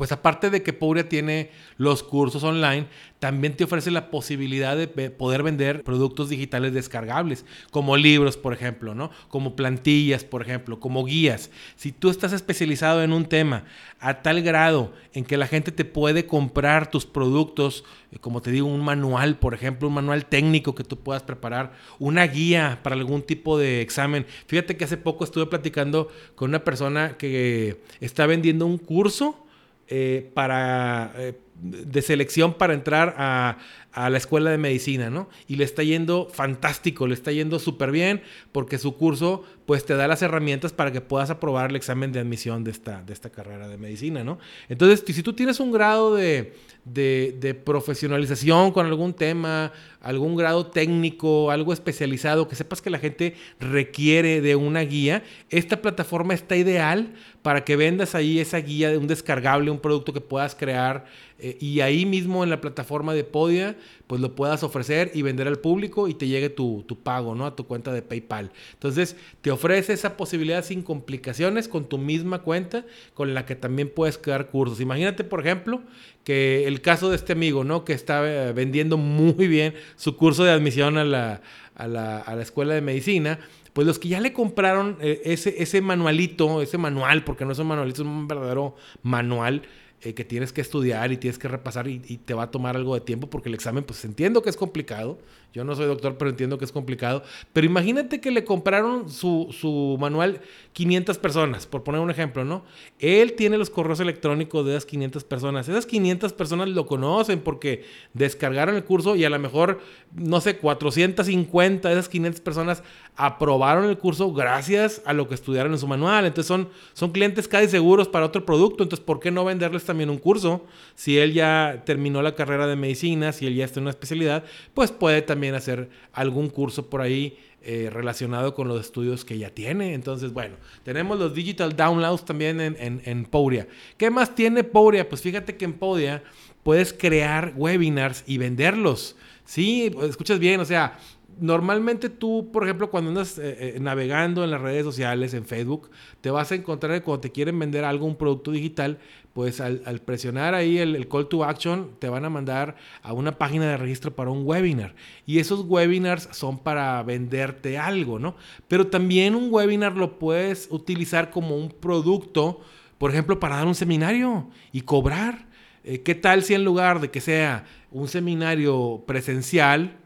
pues 0.00 0.12
aparte 0.12 0.48
de 0.48 0.62
que 0.62 0.72
Pouria 0.72 1.10
tiene 1.10 1.50
los 1.76 2.02
cursos 2.02 2.42
online, 2.42 2.86
también 3.18 3.54
te 3.54 3.64
ofrece 3.64 3.90
la 3.90 4.10
posibilidad 4.10 4.74
de 4.74 4.88
poder 5.10 5.42
vender 5.42 5.82
productos 5.82 6.30
digitales 6.30 6.72
descargables, 6.72 7.44
como 7.70 7.98
libros, 7.98 8.38
por 8.38 8.54
ejemplo, 8.54 8.94
¿no? 8.94 9.10
Como 9.28 9.56
plantillas, 9.56 10.24
por 10.24 10.40
ejemplo, 10.40 10.80
como 10.80 11.04
guías. 11.04 11.50
Si 11.76 11.92
tú 11.92 12.08
estás 12.08 12.32
especializado 12.32 13.02
en 13.02 13.12
un 13.12 13.26
tema 13.26 13.64
a 13.98 14.22
tal 14.22 14.40
grado 14.40 14.94
en 15.12 15.26
que 15.26 15.36
la 15.36 15.46
gente 15.46 15.70
te 15.70 15.84
puede 15.84 16.24
comprar 16.24 16.90
tus 16.90 17.04
productos, 17.04 17.84
eh, 18.10 18.16
como 18.22 18.40
te 18.40 18.52
digo, 18.52 18.68
un 18.68 18.82
manual, 18.82 19.38
por 19.38 19.52
ejemplo, 19.52 19.88
un 19.88 19.94
manual 19.96 20.24
técnico 20.24 20.74
que 20.74 20.82
tú 20.82 20.98
puedas 20.98 21.24
preparar, 21.24 21.74
una 21.98 22.26
guía 22.26 22.80
para 22.82 22.96
algún 22.96 23.20
tipo 23.20 23.58
de 23.58 23.82
examen. 23.82 24.24
Fíjate 24.46 24.78
que 24.78 24.84
hace 24.84 24.96
poco 24.96 25.24
estuve 25.24 25.44
platicando 25.44 26.08
con 26.36 26.48
una 26.48 26.64
persona 26.64 27.18
que 27.18 27.82
está 28.00 28.24
vendiendo 28.24 28.64
un 28.64 28.78
curso 28.78 29.44
eh, 29.90 30.30
para, 30.34 31.12
eh, 31.16 31.34
de 31.54 32.02
selección 32.02 32.54
para 32.54 32.74
entrar 32.74 33.14
a, 33.18 33.58
a, 33.92 34.10
la 34.10 34.18
escuela 34.18 34.50
de 34.50 34.58
medicina, 34.58 35.10
¿no? 35.10 35.28
Y 35.46 35.56
le 35.56 35.64
está 35.64 35.82
yendo 35.82 36.28
fantástico, 36.32 37.06
le 37.06 37.14
está 37.14 37.32
yendo 37.32 37.58
súper 37.58 37.90
bien 37.90 38.22
porque 38.52 38.78
su 38.78 38.96
curso 38.96 39.44
pues 39.66 39.84
te 39.84 39.94
da 39.94 40.08
las 40.08 40.22
herramientas 40.22 40.72
para 40.72 40.90
que 40.90 41.00
puedas 41.00 41.30
aprobar 41.30 41.70
el 41.70 41.76
examen 41.76 42.10
de 42.12 42.20
admisión 42.20 42.64
de 42.64 42.72
esta, 42.72 43.02
de 43.02 43.12
esta 43.12 43.30
carrera 43.30 43.68
de 43.68 43.78
medicina, 43.78 44.24
¿no? 44.24 44.38
Entonces, 44.68 45.04
si 45.06 45.22
tú 45.22 45.32
tienes 45.32 45.60
un 45.60 45.70
grado 45.70 46.14
de, 46.14 46.54
de, 46.84 47.54
profesionalización 47.54 48.72
con 48.72 48.86
algún 48.86 49.12
tema, 49.12 49.72
algún 50.00 50.34
grado 50.34 50.66
técnico, 50.66 51.50
algo 51.50 51.72
especializado, 51.72 52.48
que 52.48 52.56
sepas 52.56 52.80
que 52.80 52.90
la 52.90 52.98
gente 52.98 53.34
requiere 53.60 54.40
de 54.40 54.56
una 54.56 54.80
guía, 54.80 55.22
esta 55.50 55.82
plataforma 55.82 56.34
está 56.34 56.56
ideal 56.56 57.12
para 57.42 57.64
que 57.64 57.76
vendas 57.76 58.14
ahí 58.14 58.38
esa 58.38 58.58
guía 58.58 58.90
de 58.90 58.98
un 58.98 59.06
descargable, 59.06 59.70
un 59.70 59.80
producto 59.80 60.12
que 60.12 60.20
puedas 60.20 60.54
crear 60.54 61.06
eh, 61.38 61.56
y 61.60 61.80
ahí 61.80 62.06
mismo 62.06 62.44
en 62.44 62.50
la 62.50 62.60
plataforma 62.60 63.14
de 63.14 63.24
Podia, 63.24 63.76
pues 64.06 64.20
lo 64.20 64.34
puedas 64.34 64.62
ofrecer 64.62 65.10
y 65.14 65.22
vender 65.22 65.48
al 65.48 65.58
público 65.58 66.08
y 66.08 66.14
te 66.14 66.26
llegue 66.26 66.50
tu, 66.50 66.84
tu 66.86 66.98
pago, 66.98 67.34
¿no? 67.34 67.46
A 67.46 67.56
tu 67.56 67.66
cuenta 67.66 67.92
de 67.92 68.02
PayPal. 68.02 68.50
Entonces, 68.72 69.16
te 69.40 69.50
ofrece 69.50 69.92
esa 69.92 70.16
posibilidad 70.16 70.64
sin 70.64 70.82
complicaciones 70.82 71.68
con 71.68 71.88
tu 71.88 71.98
misma 71.98 72.40
cuenta, 72.42 72.84
con 73.14 73.34
la 73.34 73.46
que 73.46 73.56
también 73.56 73.90
puedes 73.94 74.18
crear 74.18 74.48
cursos. 74.48 74.80
Imagínate, 74.80 75.24
por 75.24 75.40
ejemplo, 75.40 75.82
que 76.24 76.66
el 76.66 76.80
caso 76.80 77.10
de 77.10 77.16
este 77.16 77.32
amigo, 77.32 77.64
¿no? 77.64 77.84
Que 77.84 77.92
está 77.92 78.22
eh, 78.26 78.52
vendiendo 78.52 78.96
muy 78.96 79.48
bien 79.48 79.74
su 79.96 80.16
curso 80.16 80.44
de 80.44 80.50
admisión 80.50 80.98
a 80.98 81.04
la, 81.04 81.40
a 81.74 81.86
la, 81.86 82.18
a 82.18 82.36
la 82.36 82.42
escuela 82.42 82.74
de 82.74 82.80
medicina. 82.80 83.38
Pues 83.72 83.86
los 83.86 84.00
que 84.00 84.08
ya 84.08 84.20
le 84.20 84.32
compraron 84.32 84.98
eh, 85.00 85.22
ese, 85.24 85.62
ese 85.62 85.80
manualito, 85.80 86.60
ese 86.60 86.76
manual, 86.76 87.22
porque 87.22 87.44
no 87.44 87.52
es 87.52 87.58
un 87.60 87.68
manualito, 87.68 88.02
es 88.02 88.08
un 88.08 88.26
verdadero 88.26 88.74
manual, 89.02 89.62
eh, 90.02 90.14
que 90.14 90.24
tienes 90.24 90.50
que 90.50 90.62
estudiar 90.62 91.12
y 91.12 91.18
tienes 91.18 91.38
que 91.38 91.46
repasar 91.46 91.86
y, 91.86 91.98
te 91.98 92.32
va 92.32 92.44
a 92.44 92.50
tomar 92.50 92.74
algo 92.74 92.94
de 92.94 93.02
tiempo 93.02 93.28
porque 93.28 93.50
el 93.50 93.54
examen, 93.54 93.84
pues 93.84 94.02
entiendo 94.06 94.40
que 94.40 94.48
es 94.48 94.56
complicado. 94.56 95.18
Yo 95.52 95.64
no 95.64 95.74
soy 95.74 95.86
doctor, 95.86 96.16
pero 96.16 96.30
entiendo 96.30 96.58
que 96.58 96.64
es 96.64 96.72
complicado. 96.72 97.22
Pero 97.52 97.66
imagínate 97.66 98.20
que 98.20 98.30
le 98.30 98.44
compraron 98.44 99.10
su, 99.10 99.48
su, 99.50 99.98
manual 100.00 100.40
500 100.74 101.18
personas, 101.18 101.66
por 101.66 101.82
poner 101.82 102.00
un 102.00 102.10
ejemplo, 102.10 102.44
¿no? 102.44 102.64
Él 103.00 103.32
tiene 103.32 103.58
los 103.58 103.68
correos 103.68 103.98
electrónicos 103.98 104.64
de 104.64 104.72
esas 104.72 104.86
500 104.86 105.24
personas. 105.24 105.68
Esas 105.68 105.86
500 105.86 106.32
personas 106.32 106.68
lo 106.68 106.86
conocen 106.86 107.40
porque 107.40 107.84
descargaron 108.14 108.76
el 108.76 108.84
curso 108.84 109.16
y 109.16 109.24
a 109.24 109.30
lo 109.30 109.38
mejor, 109.40 109.80
no 110.14 110.40
sé, 110.40 110.56
450 110.56 111.88
de 111.88 111.94
esas 111.94 112.08
500 112.08 112.40
personas 112.40 112.82
aprobaron 113.16 113.84
el 113.84 113.98
curso 113.98 114.32
gracias 114.32 115.02
a 115.04 115.12
lo 115.12 115.28
que 115.28 115.34
estudiaron 115.34 115.72
en 115.72 115.78
su 115.78 115.88
manual. 115.88 116.24
Entonces 116.24 116.46
son, 116.46 116.68
son 116.94 117.10
clientes 117.10 117.48
casi 117.48 117.68
seguros 117.68 118.08
para 118.08 118.24
otro 118.24 118.46
producto. 118.46 118.84
Entonces, 118.84 119.04
¿por 119.04 119.18
qué 119.18 119.32
no 119.32 119.44
venderles 119.44 119.84
también 119.90 120.08
un 120.08 120.18
curso? 120.18 120.64
Si 120.94 121.18
él 121.18 121.32
ya 121.32 121.82
terminó 121.84 122.22
la 122.22 122.36
carrera 122.36 122.68
de 122.68 122.76
medicina, 122.76 123.32
si 123.32 123.46
él 123.48 123.56
ya 123.56 123.64
está 123.64 123.80
en 123.80 123.84
una 123.84 123.90
especialidad, 123.90 124.44
pues 124.72 124.92
puede 124.92 125.20
también 125.20 125.56
hacer 125.56 125.90
algún 126.12 126.48
curso 126.48 126.88
por 126.88 127.00
ahí 127.00 127.36
eh, 127.62 127.90
relacionado 127.92 128.54
con 128.54 128.68
los 128.68 128.80
estudios 128.80 129.24
que 129.24 129.36
ya 129.36 129.50
tiene. 129.50 129.94
Entonces, 129.94 130.32
bueno, 130.32 130.54
tenemos 130.84 131.18
los 131.18 131.34
digital 131.34 131.74
downloads 131.74 132.24
también 132.24 132.60
en, 132.60 133.02
en, 133.04 133.24
Pouria. 133.24 133.66
¿Qué 133.96 134.10
más 134.10 134.32
tiene 134.36 134.62
Pouria? 134.62 135.08
Pues 135.08 135.22
fíjate 135.22 135.56
que 135.56 135.64
en 135.64 135.72
Pouria 135.72 136.22
puedes 136.62 136.92
crear 136.92 137.52
webinars 137.56 138.22
y 138.28 138.38
venderlos. 138.38 139.16
Sí, 139.44 139.92
escuchas 140.02 140.38
bien, 140.38 140.60
o 140.60 140.64
sea, 140.64 140.96
normalmente 141.40 142.08
tú, 142.08 142.50
por 142.52 142.64
ejemplo, 142.64 142.90
cuando 142.90 143.10
andas 143.10 143.38
eh, 143.38 143.74
eh, 143.76 143.80
navegando 143.80 144.44
en 144.44 144.50
las 144.50 144.60
redes 144.60 144.84
sociales, 144.84 145.34
en 145.34 145.44
Facebook, 145.44 145.90
te 146.20 146.30
vas 146.30 146.52
a 146.52 146.54
encontrar 146.54 146.92
que 146.92 147.02
cuando 147.02 147.22
te 147.22 147.32
quieren 147.32 147.58
vender 147.58 147.84
algo, 147.84 148.06
un 148.06 148.16
producto 148.16 148.50
digital, 148.52 148.98
pues 149.40 149.58
al, 149.58 150.02
presionar 150.04 150.54
ahí 150.54 150.76
el, 150.76 151.08
call 151.08 151.26
to 151.26 151.44
action, 151.44 151.92
te 151.98 152.10
van 152.10 152.26
a 152.26 152.28
mandar 152.28 152.76
a 153.02 153.14
una 153.14 153.38
página 153.38 153.70
de 153.70 153.78
registro 153.78 154.14
para 154.14 154.28
un 154.28 154.42
webinar. 154.44 154.94
Y 155.24 155.38
esos 155.38 155.64
webinars 155.66 156.28
son 156.32 156.58
para 156.58 157.02
venderte 157.04 157.78
algo, 157.78 158.18
¿no? 158.18 158.36
Pero 158.68 158.88
también 158.88 159.34
un 159.34 159.48
webinar 159.50 159.96
lo 159.96 160.18
puedes 160.18 160.68
utilizar 160.70 161.30
como 161.30 161.56
un 161.56 161.70
producto, 161.70 162.60
por 162.98 163.12
ejemplo, 163.12 163.40
para 163.40 163.56
dar 163.56 163.66
un 163.66 163.74
seminario 163.74 164.50
y 164.72 164.82
cobrar. 164.82 165.46
Eh, 165.84 166.02
¿Qué 166.02 166.14
tal 166.14 166.42
si 166.42 166.52
en 166.52 166.62
lugar 166.62 167.00
de 167.00 167.10
que 167.10 167.22
sea 167.22 167.64
un 167.90 168.08
seminario 168.08 169.04
presencial, 169.06 169.96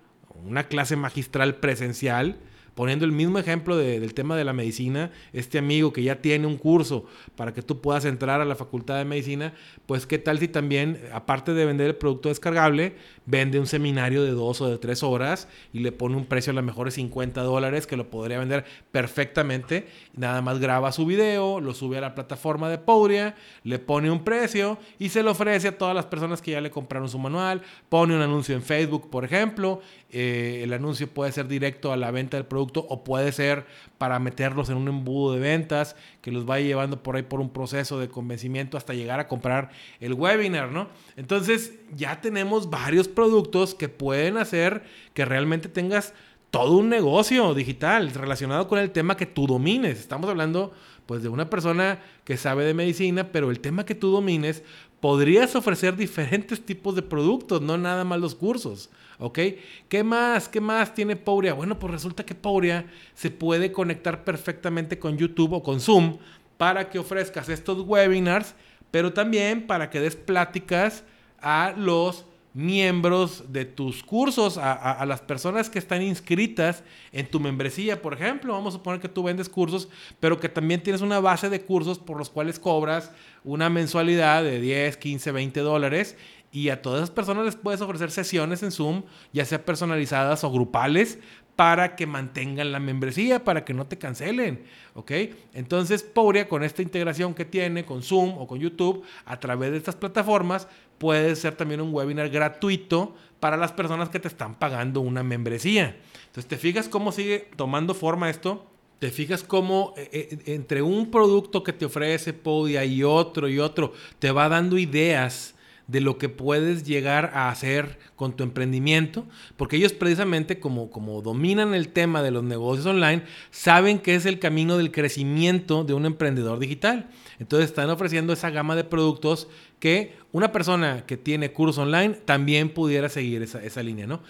una 0.44 0.68
clase 0.68 0.94
magistral 0.94 1.56
presencial, 1.56 2.36
poniendo 2.74 3.04
el 3.04 3.12
mismo 3.12 3.38
ejemplo 3.38 3.76
del 3.76 4.14
tema 4.14 4.36
de 4.36 4.44
la 4.44 4.52
medicina, 4.52 5.10
este 5.32 5.58
amigo 5.58 5.92
que 5.92 6.02
ya 6.02 6.20
tiene 6.20 6.46
un 6.46 6.56
curso 6.56 7.06
para 7.36 7.52
que 7.52 7.62
tú 7.62 7.80
puedas 7.80 8.04
entrar 8.04 8.40
a 8.40 8.44
la 8.44 8.56
facultad 8.56 8.98
de 8.98 9.04
medicina, 9.04 9.54
pues 9.86 10.06
qué 10.06 10.18
tal 10.18 10.38
si 10.38 10.48
también, 10.48 11.00
aparte 11.12 11.54
de 11.54 11.64
vender 11.64 11.88
el 11.88 11.96
producto 11.96 12.28
descargable, 12.28 12.96
vende 13.26 13.58
un 13.58 13.66
seminario 13.66 14.22
de 14.22 14.32
dos 14.32 14.60
o 14.60 14.68
de 14.68 14.78
tres 14.78 15.02
horas 15.02 15.48
y 15.72 15.80
le 15.80 15.92
pone 15.92 16.16
un 16.16 16.26
precio 16.26 16.50
a 16.50 16.54
lo 16.54 16.62
mejor 16.62 16.86
de 16.86 16.92
50 16.92 17.42
dólares 17.42 17.86
que 17.86 17.96
lo 17.96 18.10
podría 18.10 18.38
vender 18.38 18.64
perfectamente. 18.90 19.86
Nada 20.14 20.42
más 20.42 20.58
graba 20.58 20.92
su 20.92 21.06
video, 21.06 21.60
lo 21.60 21.74
sube 21.74 21.98
a 21.98 22.00
la 22.00 22.14
plataforma 22.14 22.68
de 22.68 22.78
Pouria, 22.78 23.34
le 23.62 23.78
pone 23.78 24.10
un 24.10 24.24
precio 24.24 24.78
y 24.98 25.08
se 25.08 25.22
lo 25.22 25.30
ofrece 25.30 25.68
a 25.68 25.78
todas 25.78 25.94
las 25.94 26.06
personas 26.06 26.42
que 26.42 26.52
ya 26.52 26.60
le 26.60 26.70
compraron 26.70 27.08
su 27.08 27.18
manual. 27.18 27.62
Pone 27.88 28.14
un 28.14 28.22
anuncio 28.22 28.54
en 28.54 28.62
Facebook, 28.62 29.10
por 29.10 29.24
ejemplo. 29.24 29.80
Eh, 30.16 30.62
el 30.62 30.72
anuncio 30.72 31.08
puede 31.08 31.32
ser 31.32 31.48
directo 31.48 31.92
a 31.92 31.96
la 31.96 32.12
venta 32.12 32.36
del 32.36 32.46
producto 32.46 32.86
o 32.88 33.02
puede 33.02 33.32
ser 33.32 33.66
para 33.98 34.20
meterlos 34.20 34.70
en 34.70 34.76
un 34.76 34.86
embudo 34.86 35.34
de 35.34 35.40
ventas 35.40 35.96
que 36.20 36.30
los 36.30 36.46
vaya 36.46 36.64
llevando 36.64 37.02
por 37.02 37.16
ahí 37.16 37.24
por 37.24 37.40
un 37.40 37.50
proceso 37.50 37.98
de 37.98 38.06
convencimiento 38.06 38.76
hasta 38.76 38.94
llegar 38.94 39.18
a 39.18 39.26
comprar 39.26 39.70
el 39.98 40.14
webinar, 40.14 40.70
¿no? 40.70 40.86
Entonces 41.16 41.72
ya 41.96 42.20
tenemos 42.20 42.70
varios 42.70 43.08
productos 43.08 43.74
que 43.74 43.88
pueden 43.88 44.36
hacer 44.36 44.84
que 45.14 45.24
realmente 45.24 45.68
tengas 45.68 46.14
todo 46.52 46.76
un 46.76 46.90
negocio 46.90 47.52
digital 47.52 48.12
relacionado 48.14 48.68
con 48.68 48.78
el 48.78 48.92
tema 48.92 49.16
que 49.16 49.26
tú 49.26 49.48
domines. 49.48 49.98
Estamos 49.98 50.30
hablando 50.30 50.72
pues 51.06 51.24
de 51.24 51.28
una 51.28 51.50
persona 51.50 51.98
que 52.22 52.36
sabe 52.36 52.64
de 52.64 52.72
medicina, 52.72 53.32
pero 53.32 53.50
el 53.50 53.58
tema 53.58 53.84
que 53.84 53.96
tú 53.96 54.12
domines, 54.12 54.62
podrías 55.04 55.54
ofrecer 55.54 55.96
diferentes 55.96 56.64
tipos 56.64 56.94
de 56.94 57.02
productos, 57.02 57.60
no 57.60 57.76
nada 57.76 58.04
más 58.04 58.18
los 58.18 58.34
cursos. 58.34 58.88
¿Ok? 59.18 59.38
¿Qué 59.86 60.02
más? 60.02 60.48
¿Qué 60.48 60.62
más 60.62 60.94
tiene 60.94 61.14
Pouria? 61.14 61.52
Bueno, 61.52 61.78
pues 61.78 61.92
resulta 61.92 62.24
que 62.24 62.34
Pouria 62.34 62.86
se 63.12 63.30
puede 63.30 63.70
conectar 63.70 64.24
perfectamente 64.24 64.98
con 64.98 65.18
YouTube 65.18 65.52
o 65.52 65.62
con 65.62 65.78
Zoom 65.78 66.16
para 66.56 66.88
que 66.88 66.98
ofrezcas 66.98 67.50
estos 67.50 67.86
webinars, 67.86 68.54
pero 68.90 69.12
también 69.12 69.66
para 69.66 69.90
que 69.90 70.00
des 70.00 70.16
pláticas 70.16 71.04
a 71.38 71.74
los 71.76 72.24
miembros 72.54 73.52
de 73.52 73.64
tus 73.64 74.04
cursos, 74.04 74.58
a, 74.58 75.04
las 75.04 75.20
personas 75.20 75.68
que 75.68 75.80
están 75.80 76.00
inscritas 76.02 76.84
en 77.12 77.26
tu 77.26 77.40
membresía, 77.40 78.00
por 78.00 78.14
ejemplo. 78.14 78.52
Vamos 78.52 78.74
a 78.74 78.78
suponer 78.78 79.00
que 79.00 79.08
tú 79.08 79.24
vendes 79.24 79.48
cursos, 79.48 79.88
pero 80.20 80.38
que 80.38 80.48
también 80.48 80.82
tienes 80.82 81.02
una 81.02 81.18
base 81.18 81.50
de 81.50 81.60
cursos 81.60 81.98
por 81.98 82.16
los 82.16 82.30
cuales 82.30 82.60
cobras 82.60 83.10
una 83.42 83.68
mensualidad 83.68 84.44
de 84.44 84.60
10, 84.60 84.96
15, 84.96 85.32
20 85.32 85.60
dólares. 85.60 86.16
Y 86.52 86.68
a 86.68 86.80
todas 86.80 86.98
esas 86.98 87.10
personas 87.10 87.44
les 87.44 87.56
puedes 87.56 87.80
ofrecer 87.80 88.12
sesiones 88.12 88.62
en 88.62 88.70
Zoom, 88.70 89.02
ya 89.32 89.44
sea 89.44 89.64
personalizadas 89.64 90.44
o 90.44 90.52
grupales, 90.52 91.18
para 91.56 91.94
que 91.94 92.06
mantengan 92.06 92.72
la 92.72 92.80
membresía, 92.80 93.44
para 93.44 93.64
que 93.64 93.74
no 93.74 93.86
te 93.86 93.98
cancelen, 93.98 94.64
¿ok? 94.94 95.12
Entonces, 95.52 96.02
Pouria, 96.02 96.48
con 96.48 96.64
esta 96.64 96.82
integración 96.82 97.34
que 97.34 97.44
tiene 97.44 97.84
con 97.84 98.02
Zoom 98.02 98.36
o 98.38 98.46
con 98.46 98.58
YouTube, 98.58 99.04
a 99.24 99.38
través 99.38 99.70
de 99.70 99.78
estas 99.78 99.94
plataformas, 99.94 100.66
puede 100.98 101.36
ser 101.36 101.54
también 101.54 101.80
un 101.80 101.94
webinar 101.94 102.28
gratuito 102.28 103.14
para 103.38 103.56
las 103.56 103.72
personas 103.72 104.08
que 104.08 104.18
te 104.18 104.28
están 104.28 104.56
pagando 104.56 105.00
una 105.00 105.22
membresía. 105.22 105.96
Entonces, 106.26 106.46
¿te 106.46 106.56
fijas 106.56 106.88
cómo 106.88 107.12
sigue 107.12 107.48
tomando 107.56 107.94
forma 107.94 108.30
esto? 108.30 108.66
¿Te 108.98 109.10
fijas 109.10 109.44
cómo 109.44 109.94
eh, 109.96 110.08
eh, 110.12 110.38
entre 110.46 110.82
un 110.82 111.10
producto 111.10 111.62
que 111.62 111.72
te 111.72 111.84
ofrece 111.84 112.32
Podia 112.32 112.84
y 112.84 113.04
otro 113.04 113.48
y 113.48 113.58
otro, 113.58 113.92
te 114.18 114.30
va 114.30 114.48
dando 114.48 114.78
ideas 114.78 115.53
de 115.86 116.00
lo 116.00 116.18
que 116.18 116.28
puedes 116.28 116.84
llegar 116.84 117.30
a 117.34 117.50
hacer 117.50 117.98
con 118.16 118.34
tu 118.34 118.42
emprendimiento, 118.42 119.26
porque 119.56 119.76
ellos 119.76 119.92
precisamente 119.92 120.58
como, 120.58 120.90
como 120.90 121.20
dominan 121.20 121.74
el 121.74 121.88
tema 121.88 122.22
de 122.22 122.30
los 122.30 122.42
negocios 122.42 122.86
online, 122.86 123.24
saben 123.50 123.98
que 123.98 124.14
es 124.14 124.26
el 124.26 124.38
camino 124.38 124.78
del 124.78 124.92
crecimiento 124.92 125.84
de 125.84 125.94
un 125.94 126.06
emprendedor 126.06 126.58
digital. 126.58 127.10
Entonces 127.38 127.68
están 127.68 127.90
ofreciendo 127.90 128.32
esa 128.32 128.50
gama 128.50 128.76
de 128.76 128.84
productos 128.84 129.48
que 129.78 130.16
una 130.32 130.52
persona 130.52 131.04
que 131.06 131.16
tiene 131.16 131.52
curso 131.52 131.82
online 131.82 132.14
también 132.24 132.70
pudiera 132.70 133.08
seguir 133.08 133.42
esa, 133.42 133.62
esa 133.62 133.82
línea, 133.82 134.06
¿no? 134.06 134.22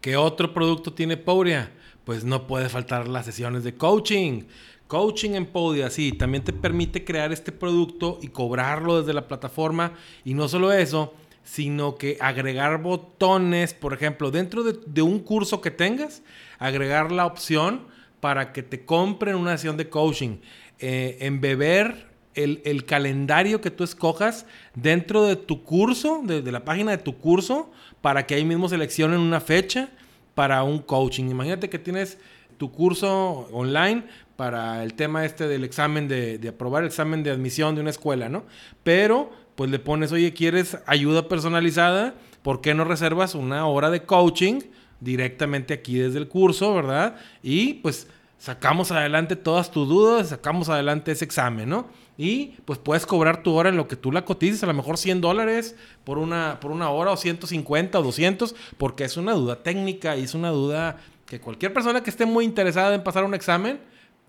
¿Qué 0.00 0.16
otro 0.16 0.52
producto 0.52 0.92
tiene 0.92 1.16
Pouria? 1.16 1.72
Pues 2.04 2.24
no 2.24 2.46
puede 2.46 2.68
faltar 2.68 3.06
las 3.06 3.24
sesiones 3.24 3.62
de 3.62 3.74
coaching. 3.74 4.42
Coaching 4.92 5.30
en 5.30 5.46
Podia, 5.46 5.88
sí, 5.88 6.12
también 6.12 6.44
te 6.44 6.52
permite 6.52 7.02
crear 7.02 7.32
este 7.32 7.50
producto 7.50 8.18
y 8.20 8.28
cobrarlo 8.28 9.00
desde 9.00 9.14
la 9.14 9.26
plataforma. 9.26 9.94
Y 10.22 10.34
no 10.34 10.48
solo 10.48 10.70
eso, 10.70 11.14
sino 11.42 11.94
que 11.96 12.18
agregar 12.20 12.82
botones, 12.82 13.72
por 13.72 13.94
ejemplo, 13.94 14.30
dentro 14.30 14.62
de, 14.62 15.00
un 15.00 15.20
curso 15.20 15.62
que 15.62 15.70
tengas, 15.70 16.22
agregar 16.58 17.10
la 17.10 17.24
opción 17.24 17.86
para 18.20 18.52
que 18.52 18.62
te 18.62 18.84
compren 18.84 19.36
una 19.36 19.56
sesión 19.56 19.78
de 19.78 19.88
coaching, 19.88 20.40
eh, 20.78 21.16
embeber 21.20 22.08
el, 22.34 22.60
el, 22.66 22.84
calendario 22.84 23.62
que 23.62 23.70
tú 23.70 23.84
escojas 23.84 24.44
dentro 24.74 25.24
de 25.24 25.36
tu 25.36 25.64
curso, 25.64 26.20
de, 26.22 26.42
la 26.52 26.66
página 26.66 26.90
de 26.90 26.98
tu 26.98 27.16
curso, 27.16 27.70
para 28.02 28.26
que 28.26 28.34
ahí 28.34 28.44
mismo 28.44 28.68
seleccionen 28.68 29.20
una 29.20 29.40
fecha 29.40 29.88
para 30.34 30.62
un 30.64 30.80
coaching. 30.80 31.30
Imagínate 31.30 31.70
que 31.70 31.78
tienes 31.78 32.18
tu 32.58 32.70
curso 32.70 33.48
online 33.52 34.04
para 34.42 34.82
el 34.82 34.94
tema 34.94 35.24
este 35.24 35.46
del 35.46 35.62
examen 35.62 36.08
de, 36.08 36.36
de 36.36 36.48
aprobar 36.48 36.82
el 36.82 36.88
examen 36.88 37.22
de 37.22 37.30
admisión 37.30 37.76
de 37.76 37.80
una 37.80 37.90
escuela, 37.90 38.28
¿no? 38.28 38.42
Pero 38.82 39.30
pues 39.54 39.70
le 39.70 39.78
pones, 39.78 40.10
oye, 40.10 40.34
¿quieres 40.34 40.78
ayuda 40.86 41.28
personalizada? 41.28 42.14
¿Por 42.42 42.60
qué 42.60 42.74
no 42.74 42.82
reservas 42.82 43.36
una 43.36 43.64
hora 43.68 43.88
de 43.88 44.02
coaching 44.02 44.62
directamente 44.98 45.74
aquí 45.74 45.96
desde 45.96 46.18
el 46.18 46.26
curso, 46.26 46.74
verdad? 46.74 47.14
Y 47.40 47.74
pues 47.74 48.08
sacamos 48.36 48.90
adelante 48.90 49.36
todas 49.36 49.70
tus 49.70 49.88
dudas, 49.88 50.30
sacamos 50.30 50.68
adelante 50.68 51.12
ese 51.12 51.24
examen, 51.24 51.68
¿no? 51.68 51.86
Y 52.18 52.56
pues 52.64 52.80
puedes 52.80 53.06
cobrar 53.06 53.44
tu 53.44 53.54
hora 53.54 53.68
en 53.68 53.76
lo 53.76 53.86
que 53.86 53.94
tú 53.94 54.10
la 54.10 54.24
cotices, 54.24 54.64
a 54.64 54.66
lo 54.66 54.74
mejor 54.74 54.98
100 54.98 55.20
dólares 55.20 55.76
por 56.02 56.18
una, 56.18 56.58
por 56.58 56.72
una 56.72 56.90
hora 56.90 57.12
o 57.12 57.16
150 57.16 57.96
o 57.96 58.02
200, 58.02 58.56
porque 58.76 59.04
es 59.04 59.16
una 59.16 59.34
duda 59.34 59.62
técnica 59.62 60.16
y 60.16 60.24
es 60.24 60.34
una 60.34 60.50
duda 60.50 60.96
que 61.26 61.40
cualquier 61.40 61.72
persona 61.72 62.02
que 62.02 62.10
esté 62.10 62.26
muy 62.26 62.44
interesada 62.44 62.92
en 62.96 63.04
pasar 63.04 63.22
un 63.22 63.34
examen, 63.34 63.78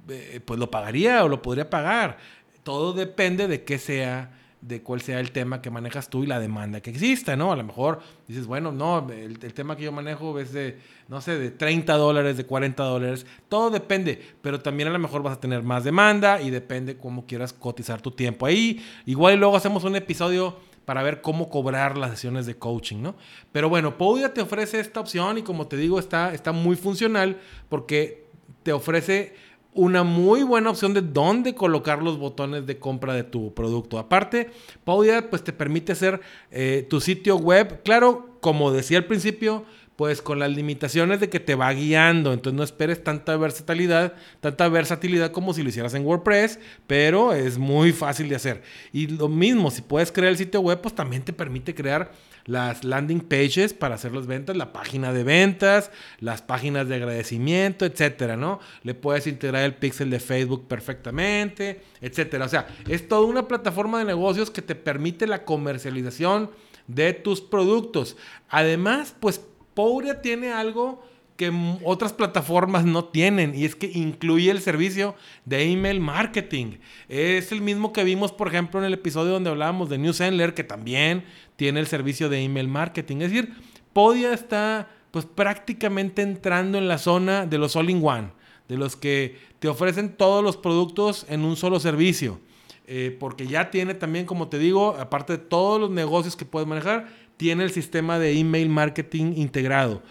eh, 0.10 0.42
pues 0.44 0.60
lo 0.60 0.70
pagaría 0.70 1.24
o 1.24 1.30
lo 1.30 1.42
podría 1.42 1.70
pagar. 1.70 2.18
Todo 2.64 2.94
depende 2.94 3.48
de 3.48 3.64
qué 3.64 3.78
sea, 3.78 4.32
de 4.62 4.82
cuál 4.82 5.02
sea 5.02 5.20
el 5.20 5.32
tema 5.32 5.62
que 5.62 5.70
manejas 5.70 6.10
tú 6.10 6.24
y 6.24 6.28
la 6.28 6.40
demanda 6.40 6.82
que 6.82 6.90
exista, 6.90 7.36
¿no? 7.36 7.52
A 7.52 7.56
lo 7.56 7.64
mejor 7.64 8.00
dices, 8.28 8.46
bueno, 8.46 8.72
no, 8.72 9.08
el, 9.12 9.38
tema 9.54 9.76
que 9.76 9.84
yo 9.84 9.92
manejo 9.92 10.40
es 10.40 10.54
de, 10.54 10.78
no 11.08 11.22
sé, 11.22 11.38
de 11.38 11.52
30 11.52 11.94
dólares, 11.96 12.38
de 12.38 12.46
40 12.46 12.84
dólares. 12.84 13.26
Todo 13.50 13.70
depende, 13.70 14.22
pero 14.42 14.62
también 14.62 14.90
a 14.90 14.92
lo 14.92 15.00
mejor 15.00 15.24
vas 15.24 15.38
a 15.38 15.40
tener 15.40 15.64
más 15.64 15.84
demanda 15.84 16.42
y 16.42 16.50
depende 16.50 16.98
cómo 16.98 17.26
quieras 17.26 17.54
cotizar 17.54 18.02
tu 18.02 18.12
tiempo 18.12 18.46
ahí. 18.46 18.84
Igual 19.06 19.40
luego 19.40 19.56
hacemos 19.56 19.84
un 19.84 19.96
episodio 19.96 20.58
para 20.86 21.04
ver 21.04 21.22
cómo 21.22 21.50
cobrar 21.50 21.98
las 21.98 22.12
sesiones 22.12 22.46
de 22.46 22.56
coaching, 22.56 23.02
¿no? 23.02 23.16
Pero 23.52 23.70
bueno, 23.70 23.98
Podia 23.98 24.34
te 24.34 24.42
ofrece 24.42 24.80
esta 24.80 25.00
opción 25.00 25.38
y 25.38 25.44
como 25.44 25.68
te 25.68 25.78
digo, 25.78 26.00
está, 26.00 26.34
está 26.34 26.52
muy 26.52 26.76
funcional 26.76 27.40
porque 27.70 28.26
te 28.64 28.72
ofrece 28.72 29.36
una 29.76 30.04
muy 30.04 30.44
buena 30.44 30.70
opción 30.70 30.94
de 30.94 31.02
dónde 31.02 31.56
colocar 31.56 32.02
los 32.02 32.18
botones 32.18 32.66
de 32.66 32.80
compra 32.80 33.14
de 33.14 33.24
tu 33.24 33.54
producto. 33.54 34.00
Aparte, 34.00 34.50
Podia 34.84 35.30
pues 35.30 35.44
te 35.44 35.54
permite 35.54 35.92
hacer 35.92 36.22
eh, 36.52 36.86
tu 36.90 37.02
sitio 37.02 37.38
web, 37.38 37.82
claro, 37.84 38.38
como 38.42 38.72
decía 38.72 38.98
al 38.98 39.06
principio, 39.06 39.66
pues 39.96 40.22
con 40.22 40.40
las 40.40 40.52
limitaciones 40.52 41.20
de 41.20 41.30
que 41.30 41.40
te 41.40 41.56
va 41.56 41.72
guiando. 41.72 42.34
Entonces 42.34 42.58
no 42.58 42.64
esperes 42.64 43.04
tanta 43.04 43.38
versatilidad, 43.38 44.14
tanta 44.40 44.68
versatilidad 44.68 45.32
como 45.32 45.54
si 45.54 45.64
lo 45.64 45.70
hicieras 45.70 45.94
en 45.94 46.06
WordPress, 46.06 46.60
pero 46.88 47.34
es 47.34 47.58
muy 47.58 47.92
fácil 47.92 48.30
de 48.30 48.36
hacer. 48.36 48.64
Y 48.92 49.08
lo 49.08 49.28
mismo, 49.28 49.72
si 49.72 49.82
puedes 49.82 50.12
crear 50.12 50.32
el 50.32 50.38
sitio 50.38 50.62
web, 50.62 50.82
pues 50.82 50.96
también 50.96 51.24
te 51.24 51.34
permite 51.34 51.76
crear 51.76 52.12
las 52.46 52.84
landing 52.84 53.22
pages 53.22 53.74
para 53.74 53.96
hacer 53.96 54.14
las 54.14 54.28
ventas, 54.28 54.58
la 54.58 54.74
página 54.74 55.14
de 55.14 55.24
ventas, 55.24 55.92
las 56.20 56.42
páginas 56.42 56.88
de 56.88 56.96
agradecimiento, 56.96 57.86
etcétera, 57.86 58.36
¿no? 58.36 58.60
Le 58.84 58.96
puedes 58.96 59.28
integrar 59.28 59.64
el 59.64 59.76
pixel 59.76 60.10
de 60.10 60.20
Facebook 60.20 60.68
perfectamente, 60.68 61.82
etcétera. 62.02 62.46
O 62.46 62.50
sea, 62.50 62.68
es 62.88 63.08
toda 63.08 63.22
una 63.22 63.48
plataforma 63.48 64.00
de 64.00 64.06
negocios 64.06 64.52
que 64.52 64.62
te 64.62 64.76
permite 64.76 65.28
la 65.28 65.46
comercialización 65.46 66.52
de 66.88 67.14
tus 67.14 67.40
productos. 67.40 68.18
Además, 68.50 69.16
pues 69.20 69.42
Pouria 69.74 70.22
tiene 70.22 70.52
algo 70.52 71.04
que 71.36 71.52
otras 71.84 72.14
plataformas 72.14 72.86
no 72.86 73.06
tienen 73.06 73.56
y 73.56 73.66
es 73.66 73.76
que 73.76 73.90
incluye 73.94 74.52
el 74.52 74.62
servicio 74.62 75.16
de 75.46 75.64
email 75.64 76.00
marketing. 76.00 76.78
Es 77.10 77.52
el 77.52 77.62
mismo 77.62 77.92
que 77.92 78.04
vimos, 78.04 78.32
por 78.32 78.48
ejemplo, 78.48 78.80
en 78.80 78.86
el 78.86 78.94
episodio 78.94 79.34
donde 79.34 79.50
hablábamos 79.50 79.90
de 79.90 79.98
Newsendler, 79.98 80.54
que 80.54 80.64
también 80.64 81.26
tiene 81.56 81.80
el 81.80 81.88
servicio 81.88 82.30
de 82.30 82.44
email 82.44 82.68
marketing. 82.68 83.18
Es 83.18 83.32
decir, 83.32 83.54
Podia 83.94 84.34
está 84.34 84.90
pues 85.12 85.26
prácticamente 85.26 86.24
entrando 86.24 86.78
en 86.78 86.88
la 86.88 86.98
zona 86.98 87.46
de 87.46 87.58
los 87.58 87.76
all-in-one, 87.76 88.32
de 88.68 88.78
los 88.78 88.96
que 88.96 89.38
te 89.60 89.68
ofrecen 89.68 90.16
todos 90.16 90.44
los 90.44 90.58
productos 90.58 91.26
en 91.30 91.46
un 91.46 91.56
solo 91.56 91.80
servicio. 91.80 92.40
Eh, 92.86 93.16
porque 93.20 93.48
ya 93.48 93.72
tiene 93.72 93.94
también, 93.94 94.26
como 94.26 94.50
te 94.50 94.60
digo, 94.60 94.96
aparte 95.00 95.34
de 95.34 95.40
todos 95.40 95.80
los 95.80 95.90
negocios 95.90 96.36
que 96.36 96.46
puedes 96.46 96.68
manejar, 96.68 97.08
tiene 97.38 97.64
el 97.64 97.72
sistema 97.72 98.20
de 98.20 98.38
email 98.38 98.70
marketing 98.70 99.34
integrado 99.36 100.02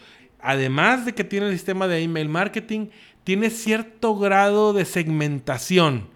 además 0.43 1.07
de 1.07 1.15
que 1.15 1.25
tiene 1.25 1.47
el 1.47 1.53
sistema 1.53 1.89
de 1.89 2.03
email 2.03 2.29
marketing, 2.29 2.89
tiene 3.25 3.49
cierto 3.51 4.17
grado 4.17 4.73
de 4.73 4.85
segmentación, 4.85 6.09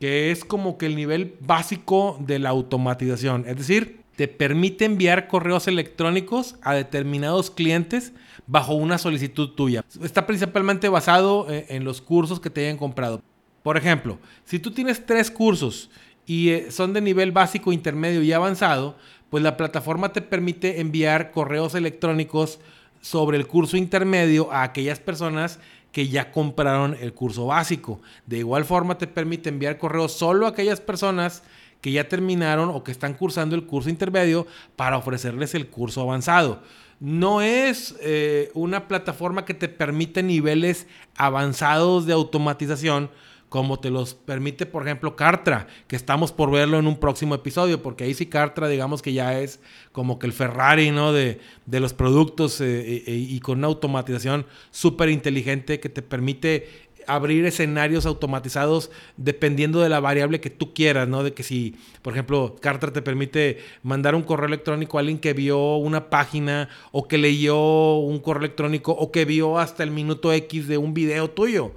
que 0.00 0.30
es 0.30 0.44
como 0.44 0.78
que 0.78 0.86
el 0.86 0.96
nivel 0.96 1.36
básico 1.40 2.16
de 2.20 2.38
la 2.38 2.50
automatización. 2.50 3.44
Es 3.46 3.56
decir, 3.56 4.00
te 4.16 4.28
permite 4.28 4.84
enviar 4.84 5.26
correos 5.26 5.66
electrónicos 5.66 6.56
a 6.62 6.74
determinados 6.74 7.50
clientes 7.50 8.12
bajo 8.46 8.74
una 8.74 8.98
solicitud 8.98 9.50
tuya. 9.50 9.84
Está 10.02 10.26
principalmente 10.26 10.88
basado 10.88 11.50
eh, 11.50 11.66
en 11.70 11.84
los 11.84 12.00
cursos 12.00 12.40
que 12.40 12.50
te 12.50 12.64
hayan 12.64 12.76
comprado. 12.76 13.22
Por 13.62 13.76
ejemplo, 13.76 14.18
si 14.44 14.58
tú 14.58 14.70
tienes 14.72 15.06
tres 15.06 15.30
cursos 15.30 15.90
y 16.26 16.50
eh, 16.50 16.70
son 16.70 16.92
de 16.92 17.00
nivel 17.00 17.32
básico, 17.32 17.72
intermedio 17.72 18.22
y 18.22 18.32
avanzado, 18.32 18.96
pues 19.30 19.42
la 19.42 19.56
plataforma 19.56 20.12
te 20.12 20.22
permite 20.22 20.80
enviar 20.80 21.30
correos 21.30 21.74
electrónicos 21.74 22.58
sobre 23.00 23.38
el 23.38 23.46
curso 23.46 23.76
intermedio 23.76 24.52
a 24.52 24.62
aquellas 24.62 25.00
personas 25.00 25.58
que 25.90 26.08
ya 26.08 26.30
compraron 26.30 26.96
el 27.00 27.12
curso 27.12 27.46
básico. 27.46 28.00
De 28.26 28.38
igual 28.38 28.64
forma 28.64 28.98
te 28.98 29.06
permite 29.06 29.50
enviar 29.50 29.78
correos 29.78 30.12
solo 30.12 30.46
a 30.46 30.50
aquellas 30.50 30.80
personas 30.80 31.42
que 31.80 31.92
ya 31.92 32.08
terminaron 32.08 32.70
o 32.70 32.82
que 32.82 32.92
están 32.92 33.14
cursando 33.14 33.54
el 33.54 33.66
curso 33.66 33.90
intermedio 33.90 34.46
para 34.76 34.96
ofrecerles 34.96 35.54
el 35.54 35.68
curso 35.68 36.00
avanzado. 36.02 36.62
No 37.00 37.42
es 37.42 37.96
eh, 38.00 38.50
una 38.54 38.86
plataforma 38.86 39.44
que 39.44 39.54
te 39.54 39.68
permite 39.68 40.22
niveles 40.22 40.86
avanzados 41.16 42.06
de 42.06 42.12
automatización, 42.12 43.10
como 43.52 43.78
te 43.78 43.90
los 43.90 44.14
permite, 44.14 44.64
por 44.64 44.82
ejemplo, 44.82 45.14
Cartra, 45.14 45.66
que 45.86 45.94
estamos 45.94 46.32
por 46.32 46.50
verlo 46.50 46.78
en 46.78 46.86
un 46.86 46.98
próximo 46.98 47.34
episodio, 47.34 47.82
porque 47.82 48.04
ahí 48.04 48.14
sí 48.14 48.24
Cartra, 48.24 48.66
digamos 48.66 49.02
que 49.02 49.12
ya 49.12 49.38
es 49.38 49.60
como 49.92 50.18
que 50.18 50.26
el 50.26 50.32
Ferrari, 50.32 50.90
¿no? 50.90 51.12
De, 51.12 51.38
los 51.66 51.92
productos 51.92 52.62
eh, 52.62 52.64
eh, 52.64 53.04
eh, 53.06 53.14
y 53.14 53.40
con 53.40 53.58
una 53.58 53.66
automatización 53.66 54.46
súper 54.70 55.10
inteligente 55.10 55.80
que 55.80 55.90
te 55.90 56.00
permite 56.00 56.88
abrir 57.06 57.44
escenarios 57.44 58.06
automatizados 58.06 58.90
dependiendo 59.18 59.80
de 59.80 59.90
la 59.90 60.00
variable 60.00 60.40
que 60.40 60.48
tú 60.48 60.72
quieras, 60.72 61.06
¿no? 61.06 61.22
De 61.22 61.34
que 61.34 61.42
si, 61.42 61.76
por 62.00 62.14
ejemplo, 62.14 62.56
Cartra 62.58 62.90
te 62.90 63.02
permite 63.02 63.58
mandar 63.82 64.14
un 64.14 64.22
correo 64.22 64.46
electrónico 64.46 64.96
a 64.96 65.00
alguien 65.00 65.18
que 65.18 65.34
vio 65.34 65.76
una 65.76 66.08
página 66.08 66.70
o 66.90 67.06
que 67.06 67.18
leyó 67.18 67.96
un 67.96 68.18
correo 68.18 68.44
electrónico 68.44 68.92
o 68.92 69.12
que 69.12 69.26
vio 69.26 69.58
hasta 69.58 69.82
el 69.82 69.90
minuto 69.90 70.32
X 70.32 70.68
de 70.68 70.78
un 70.78 70.94
video 70.94 71.28
tuyo. 71.28 71.72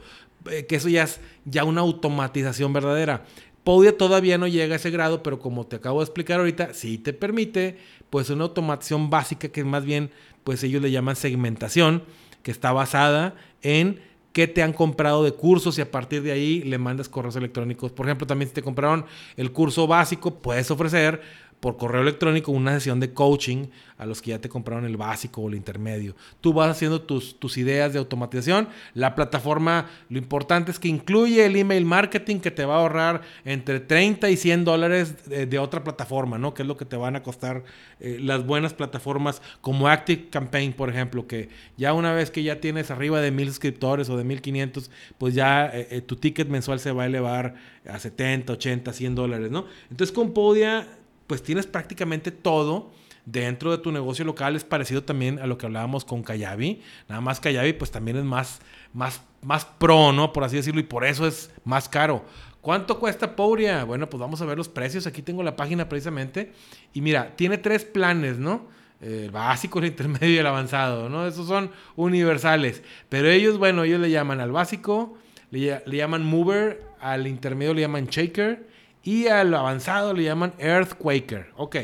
Eh, 0.49 0.65
que 0.65 0.75
eso 0.75 0.89
ya 0.89 1.03
es 1.03 1.19
ya 1.45 1.63
una 1.63 1.81
automatización 1.81 2.73
verdadera. 2.73 3.25
Podia 3.63 3.97
todavía 3.97 4.37
no 4.37 4.47
llega 4.47 4.73
a 4.73 4.77
ese 4.77 4.91
grado, 4.91 5.23
pero 5.23 5.39
como 5.39 5.65
te 5.65 5.77
acabo 5.77 5.99
de 5.99 6.05
explicar 6.05 6.39
ahorita, 6.39 6.73
sí 6.73 6.97
te 6.97 7.13
permite 7.13 7.77
pues 8.09 8.29
una 8.29 8.43
automatización 8.43 9.09
básica 9.09 9.47
que 9.47 9.63
más 9.63 9.83
bien 9.83 10.11
pues 10.43 10.63
ellos 10.63 10.81
le 10.81 10.91
llaman 10.91 11.15
segmentación, 11.15 12.03
que 12.43 12.51
está 12.51 12.71
basada 12.71 13.35
en 13.63 13.99
qué 14.35 14.47
te 14.47 14.61
han 14.61 14.73
comprado 14.73 15.23
de 15.23 15.31
cursos 15.31 15.77
y 15.77 15.81
a 15.81 15.89
partir 15.89 16.21
de 16.21 16.31
ahí 16.31 16.61
le 16.61 16.77
mandas 16.77 17.09
correos 17.09 17.37
electrónicos. 17.37 17.91
Por 17.91 18.05
ejemplo, 18.05 18.27
también 18.27 18.49
si 18.49 18.53
te 18.53 18.61
compraron 18.61 19.05
el 19.37 19.51
curso 19.51 19.87
básico, 19.87 20.35
puedes 20.41 20.69
ofrecer 20.69 21.21
por 21.59 21.77
correo 21.77 22.01
electrónico 22.01 22.51
una 22.51 22.74
sesión 22.74 23.00
de 23.00 23.13
coaching 23.13 23.67
a 23.97 24.05
los 24.05 24.21
que 24.21 24.31
ya 24.31 24.39
te 24.39 24.50
compraron 24.50 24.85
el 24.85 24.97
básico 24.97 25.41
o 25.41 25.50
el 25.50 25.55
intermedio. 25.55 26.15
Tú 26.41 26.53
vas 26.53 26.69
haciendo 26.69 27.01
tus, 27.01 27.39
tus 27.39 27.57
ideas 27.57 27.93
de 27.93 28.00
automatización. 28.00 28.67
La 28.93 29.15
plataforma, 29.15 29.88
lo 30.09 30.17
importante 30.17 30.72
es 30.72 30.79
que 30.79 30.89
incluye 30.89 31.46
el 31.46 31.55
email 31.55 31.85
marketing 31.85 32.39
que 32.39 32.51
te 32.51 32.65
va 32.65 32.75
a 32.75 32.79
ahorrar 32.79 33.22
entre 33.46 33.79
30 33.79 34.29
y 34.29 34.37
100 34.37 34.65
dólares 34.65 35.29
de, 35.29 35.59
otra 35.59 35.83
plataforma, 35.83 36.37
¿no? 36.37 36.53
Que 36.53 36.63
es 36.63 36.68
lo 36.68 36.75
que 36.75 36.85
te 36.85 36.98
van 36.98 37.15
a 37.15 37.24
costar 37.24 37.63
eh, 38.00 38.20
las 38.22 38.46
buenas 38.46 38.74
plataformas 38.74 39.41
como 39.61 39.87
Active 39.87 40.29
Campaign, 40.29 40.74
por 40.74 40.89
ejemplo, 40.89 41.25
que 41.25 41.50
ya 41.77 41.94
una 41.94 42.13
vez 42.13 42.31
que 42.31 42.44
ya 42.44 42.59
tienes 42.59 42.91
arriba 42.91 43.22
de 43.22 43.31
mil 43.31 43.48
suscriptores 43.48 44.09
o 44.09 44.18
de 44.18 44.25
1500, 44.25 44.91
pues 45.18 45.33
ya 45.33 45.68
eh, 45.68 45.87
eh, 45.89 46.01
tu 46.01 46.18
ticket 46.18 46.50
mensual 46.50 46.79
se 46.79 46.91
va 46.91 47.03
a 47.03 47.05
elevar 47.05 47.55
a 47.87 47.98
70, 47.98 48.53
80, 48.53 48.91
100 48.91 49.15
dólares, 49.15 49.51
¿no? 49.51 49.65
Entonces 49.89 50.13
con 50.13 50.33
Podia 50.33 50.85
pues 51.27 51.44
tienes 51.44 51.68
prácticamente 51.68 52.31
todo 52.31 52.92
dentro 53.25 53.72
de 53.72 53.79
tu 53.79 53.92
negocio 53.92 54.24
local. 54.24 54.55
Es 54.55 54.64
parecido 54.64 55.03
también 55.03 55.40
a 55.40 55.48
lo 55.48 55.57
que 55.57 55.66
hablábamos 55.66 56.05
con 56.05 56.24
Kayabi. 56.24 56.81
Nada 57.09 57.22
más 57.22 57.40
Kayabi 57.40 57.74
pues 57.74 57.92
también 57.92 58.18
es 58.18 58.24
más, 58.24 58.59
más, 58.94 59.22
más 59.42 59.66
pro, 59.66 60.11
¿no? 60.11 60.31
Por 60.31 60.44
así 60.44 60.55
decirlo, 60.55 60.79
y 60.79 60.83
por 60.83 61.05
eso 61.05 61.27
es 61.27 61.51
más 61.64 61.90
caro. 61.90 62.25
¿Cuánto 62.61 63.00
cuesta 63.00 63.35
Pouria? 63.35 63.83
Bueno, 63.83 64.09
pues 64.09 64.20
vamos 64.20 64.42
a 64.42 64.46
ver 64.46 64.57
los 64.57 64.70
precios. 64.70 65.05
Aquí 65.05 65.22
tengo 65.22 65.44
la 65.44 65.55
página 65.55 65.88
precisamente. 65.88 66.51
Y 66.94 67.01
mira, 67.01 67.35
tiene 67.35 67.57
tres 67.57 67.85
planes, 67.85 68.40
¿no? 68.40 68.68
El 69.01 69.29
básico, 69.29 69.79
el 69.79 69.85
intermedio 69.85 70.35
y 70.35 70.38
el 70.38 70.48
avanzado, 70.48 71.09
¿no? 71.09 71.27
Esos 71.27 71.48
son 71.48 71.70
universales. 71.96 72.81
Pero 73.09 73.29
ellos, 73.29 73.59
bueno, 73.59 73.83
ellos 73.83 74.00
le 74.00 74.09
llaman 74.09 74.40
al 74.40 74.51
básico, 74.51 75.16
le, 75.51 75.83
le 75.85 75.98
llaman 75.98 76.25
mover, 76.25 76.81
al 77.00 77.27
intermedio 77.27 77.75
le 77.75 77.81
llaman 77.81 78.07
shaker 78.07 78.75
y 79.05 79.27
al 79.27 79.53
avanzado 79.53 80.13
le 80.13 80.24
llaman 80.24 80.53
Earthquaker. 80.57 81.51
Ok. 81.55 81.77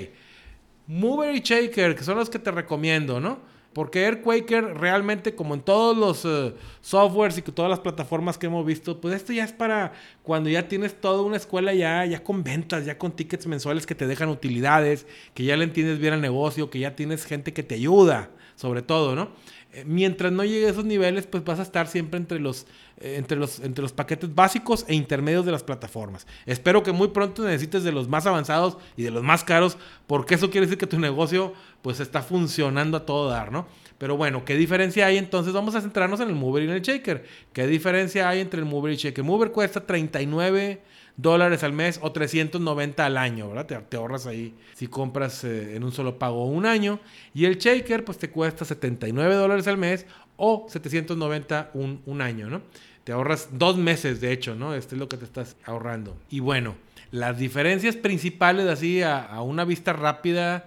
Mover 0.88 1.36
y 1.36 1.39
Shaker, 1.39 1.95
que 1.95 2.03
son 2.03 2.17
los 2.17 2.29
que 2.29 2.39
te 2.39 2.51
recomiendo, 2.51 3.21
¿no? 3.21 3.39
Porque 3.73 4.01
Earthquaker 4.01 4.77
realmente, 4.77 5.36
como 5.36 5.53
en 5.53 5.62
todos 5.62 5.95
los 5.95 6.25
eh, 6.25 6.53
softwares 6.81 7.38
y 7.38 7.43
todas 7.43 7.69
las 7.69 7.79
plataformas 7.79 8.38
que 8.39 8.47
hemos 8.47 8.65
visto, 8.65 8.99
pues 8.99 9.15
esto 9.15 9.31
ya 9.31 9.45
es 9.45 9.53
para 9.53 9.93
cuando 10.23 10.49
ya 10.49 10.67
tienes 10.67 10.99
toda 10.99 11.21
una 11.21 11.38
escuela 11.38 11.73
ya, 11.73 12.03
ya 12.05 12.23
con 12.23 12.43
ventas, 12.43 12.86
ya 12.86 12.97
con 12.97 13.12
tickets 13.12 13.45
mensuales 13.45 13.86
que 13.86 13.95
te 13.95 14.07
dejan 14.07 14.27
utilidades, 14.27 15.05
que 15.36 15.45
ya 15.45 15.55
le 15.55 15.63
entiendes 15.63 15.99
bien 15.99 16.13
al 16.13 16.21
negocio, 16.21 16.71
que 16.71 16.79
ya 16.79 16.95
tienes 16.95 17.23
gente 17.23 17.53
que 17.53 17.63
te 17.63 17.75
ayuda, 17.75 18.31
sobre 18.55 18.81
todo, 18.81 19.15
¿no? 19.15 19.29
Eh, 19.73 19.84
mientras 19.86 20.34
no 20.34 20.43
llegue 20.43 20.65
a 20.65 20.71
esos 20.71 20.86
niveles, 20.86 21.27
pues 21.27 21.45
vas 21.45 21.60
a 21.60 21.63
estar 21.63 21.88
siempre 21.88 22.17
entre 22.17 22.39
los, 22.39 22.65
entre, 23.01 23.37
los, 23.37 23.59
entre 23.59 23.81
los 23.81 23.93
paquetes 23.93 24.33
básicos 24.33 24.85
e 24.87 24.95
intermedios 24.95 25.45
de 25.45 25.51
las 25.51 25.63
plataformas. 25.63 26.27
Espero 26.45 26.83
que 26.83 26.91
muy 26.91 27.09
pronto 27.09 27.43
necesites 27.43 27.83
de 27.83 27.91
los 27.91 28.07
más 28.07 28.25
avanzados 28.25 28.77
y 28.95 29.03
de 29.03 29.11
los 29.11 29.23
más 29.23 29.43
caros, 29.43 29.77
porque 30.07 30.35
eso 30.35 30.49
quiere 30.49 30.67
decir 30.67 30.77
que 30.77 30.87
tu 30.87 30.99
negocio 30.99 31.53
pues 31.81 31.99
está 31.99 32.21
funcionando 32.21 32.97
a 32.97 33.05
todo 33.05 33.29
dar, 33.29 33.51
¿no? 33.51 33.67
Pero 33.97 34.17
bueno, 34.17 34.43
¿qué 34.45 34.55
diferencia 34.55 35.05
hay 35.05 35.17
entonces? 35.17 35.53
Vamos 35.53 35.75
a 35.75 35.81
centrarnos 35.81 36.19
en 36.21 36.29
el 36.29 36.35
Mover 36.35 36.63
y 36.63 36.65
en 36.65 36.71
el 36.71 36.81
Shaker. 36.81 37.23
¿Qué 37.53 37.67
diferencia 37.67 38.27
hay 38.27 38.39
entre 38.39 38.59
el 38.59 38.65
Mover 38.65 38.91
y 38.91 38.95
el 38.95 38.99
Shaker? 38.99 39.23
Mover 39.23 39.51
cuesta 39.51 39.85
39 39.85 40.81
dólares 41.17 41.63
al 41.63 41.73
mes 41.73 41.99
o 42.01 42.11
390 42.11 43.05
al 43.05 43.17
año, 43.17 43.49
¿verdad? 43.49 43.85
Te, 43.87 43.97
ahorras 43.97 44.25
ahí 44.25 44.55
si 44.73 44.87
compras 44.87 45.43
eh, 45.43 45.75
en 45.75 45.83
un 45.83 45.91
solo 45.91 46.17
pago 46.17 46.45
un 46.45 46.65
año. 46.65 46.99
Y 47.33 47.45
el 47.45 47.57
shaker, 47.57 48.03
pues 48.03 48.17
te 48.17 48.29
cuesta 48.31 48.65
79 48.65 49.35
dólares 49.35 49.67
al 49.67 49.77
mes 49.77 50.07
o 50.37 50.65
790 50.67 51.71
un, 51.75 52.01
un 52.05 52.21
año, 52.21 52.49
¿no? 52.49 52.63
Te 53.12 53.15
ahorras 53.15 53.50
dos 53.52 53.76
meses, 53.76 54.21
de 54.21 54.32
hecho, 54.32 54.56
¿no? 54.56 54.74
Este 54.74 54.95
es 54.95 55.00
lo 55.00 55.10
que 55.10 55.17
te 55.17 55.26
estás 55.26 55.58
ahorrando. 55.65 56.15
Y 56.30 56.39
bueno, 56.39 56.76
las 57.12 57.38
diferencias 57.38 57.97
principales, 57.97 58.67
así 58.67 59.02
a, 59.02 59.41
una 59.41 59.65
vista 59.65 59.91
rápida, 59.91 60.65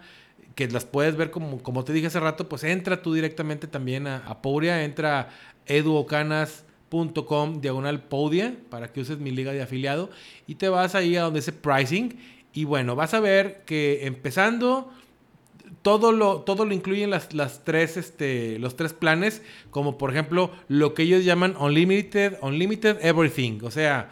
que 0.55 0.69
las 0.69 0.85
puedes 0.85 1.17
ver 1.17 1.31
como, 1.31 1.63
como 1.63 1.85
te 1.85 1.95
dije 1.95 2.09
hace 2.09 2.21
rato, 2.21 2.47
pues 2.47 2.63
entra 2.65 3.01
tú 3.01 3.15
directamente 3.15 3.67
también 3.67 4.07
a, 4.07 4.19
a 4.27 4.43
Pouria, 4.43 4.85
entra 4.85 5.31
Edu 5.65 5.95
Ocanas 5.95 6.67
com 7.27 7.63
diagonal 7.63 8.03
podia 8.03 8.55
para 8.69 8.93
que 8.93 9.01
uses 9.01 9.19
mi 9.19 9.31
liga 9.31 9.53
de 9.53 9.63
afiliado 9.63 10.11
y 10.47 10.57
te 10.57 10.69
vas 10.69 10.95
ahí 10.95 11.17
a 11.17 11.23
donde 11.23 11.41
dice 11.41 11.53
pricing 11.53 12.19
y 12.53 12.65
bueno, 12.65 12.95
vas 12.95 13.15
a 13.15 13.21
ver 13.21 13.63
que 13.65 14.07
empezando 14.07 14.93
todo 15.83 16.13
lo, 16.13 16.41
todo 16.43 16.65
lo 16.65 16.75
incluyen 16.75 17.11
las, 17.11 17.33
las 17.35 17.65
tres, 17.65 17.97
este, 17.97 18.59
los 18.59 18.77
tres 18.77 18.93
planes, 18.93 19.43
como 19.71 19.99
por 19.99 20.11
ejemplo 20.11 20.51
lo 20.69 20.95
que 20.95 21.05
ellos 21.05 21.25
llaman 21.25 21.57
Unlimited, 21.59 22.39
Unlimited 22.43 22.99
Everything. 23.05 23.61
O 23.63 23.71
sea, 23.71 24.11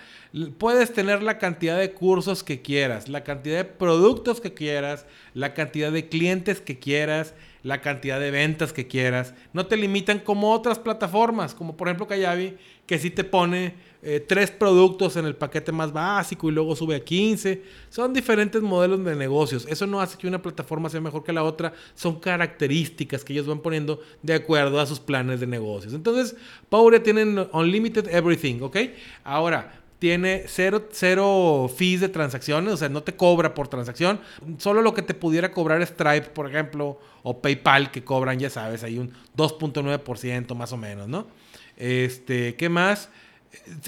puedes 0.59 0.93
tener 0.93 1.23
la 1.23 1.39
cantidad 1.39 1.79
de 1.79 1.93
cursos 1.93 2.43
que 2.43 2.63
quieras, 2.63 3.09
la 3.09 3.25
cantidad 3.25 3.59
de 3.59 3.65
productos 3.65 4.41
que 4.41 4.55
quieras, 4.55 5.07
la 5.35 5.55
cantidad 5.55 5.93
de 5.93 6.09
clientes 6.09 6.61
que 6.61 6.79
quieras, 6.79 7.35
la 7.63 7.81
cantidad 7.81 8.19
de 8.19 8.31
ventas 8.31 8.73
que 8.73 8.87
quieras. 8.87 9.35
No 9.53 9.67
te 9.67 9.77
limitan 9.77 10.19
como 10.19 10.53
otras 10.53 10.79
plataformas, 10.79 11.55
como 11.55 11.77
por 11.77 11.89
ejemplo 11.89 12.07
Kayabi, 12.07 12.57
que 12.87 12.99
sí 12.99 13.11
te 13.11 13.25
pone 13.25 13.75
eh, 14.03 14.19
tres 14.19 14.51
productos 14.51 15.17
en 15.17 15.27
el 15.27 15.37
paquete 15.37 15.71
más 15.71 15.93
básico 15.93 16.49
y 16.49 16.53
luego 16.53 16.75
sube 16.75 16.97
a 16.97 17.05
15. 17.05 17.63
Son 17.89 18.13
diferentes 18.13 18.61
modelos 18.61 19.05
de 19.05 19.15
negocios. 19.15 19.65
Eso 19.69 19.87
no 19.87 20.01
hace 20.01 20.19
que 20.19 20.27
una 20.27 20.43
plataforma 20.43 20.91
sea 20.91 21.01
mejor 21.01 21.23
que 21.23 21.33
la 21.33 21.45
otra. 21.45 21.73
Son 21.95 22.19
características 22.19 23.23
que 23.23 23.33
ellos 23.33 23.47
van 23.47 23.61
poniendo 23.61 24.01
de 24.23 24.35
acuerdo 24.35 24.81
a 24.81 24.87
sus 24.87 24.99
planes 24.99 25.39
de 25.39 25.47
negocios. 25.47 25.95
Entonces, 25.95 26.37
Power 26.69 27.01
tienen 27.01 27.47
Unlimited 27.53 28.09
Everything, 28.13 28.61
¿ok? 28.63 28.77
Ahora, 29.23 29.82
tiene 30.03 30.47
cero, 30.49 30.89
cero 30.91 31.71
fees 31.73 32.01
de 32.01 32.09
transacciones, 32.09 32.75
o 32.75 32.77
sea, 32.77 32.89
no 32.89 33.05
te 33.05 33.15
cobra 33.15 33.55
por 33.55 33.69
transacción. 33.69 34.19
Solo 34.59 34.83
lo 34.83 34.95
que 34.95 35.03
te 35.03 35.15
pudiera 35.15 35.53
cobrar 35.53 35.81
Stripe, 35.87 36.31
por 36.31 36.51
ejemplo, 36.51 36.99
o 37.23 37.41
PayPal, 37.41 37.93
que 37.93 38.03
cobran, 38.03 38.37
ya 38.37 38.51
sabes, 38.51 38.83
hay 38.83 38.99
un 38.99 39.13
2.9% 39.37 40.57
más 40.57 40.73
o 40.73 40.77
menos, 40.77 41.07
¿no? 41.07 41.29
Este, 41.77 42.57
¿qué 42.57 42.69
más? 42.69 43.11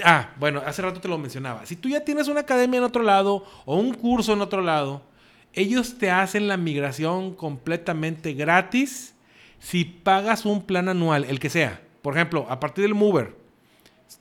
Ah, 0.05 0.31
bueno, 0.38 0.62
hace 0.64 0.83
rato 0.83 1.00
te 1.00 1.09
lo 1.09 1.18
mencionaba. 1.18 1.66
Si 1.66 1.74
tú 1.74 1.88
ya 1.88 2.05
tienes 2.05 2.29
una 2.29 2.42
academia 2.42 2.79
en 2.79 2.85
otro 2.85 3.03
lado 3.03 3.44
o 3.64 3.74
un 3.74 3.92
curso 3.92 4.35
en 4.35 4.40
otro 4.40 4.62
lado, 4.62 5.03
ellos 5.53 5.98
te 5.98 6.12
hacen 6.12 6.46
la 6.46 6.57
migración 6.57 7.35
completamente 7.35 8.35
gratis 8.35 9.16
si 9.59 9.85
pagas 9.85 10.46
un 10.46 10.62
plan 10.62 10.88
anual, 10.88 11.24
el 11.24 11.40
que 11.40 11.50
sea. 11.50 11.83
Por 12.03 12.14
ejemplo, 12.14 12.46
a 12.48 12.61
partir 12.61 12.85
del 12.85 12.94
Mover. 12.94 13.44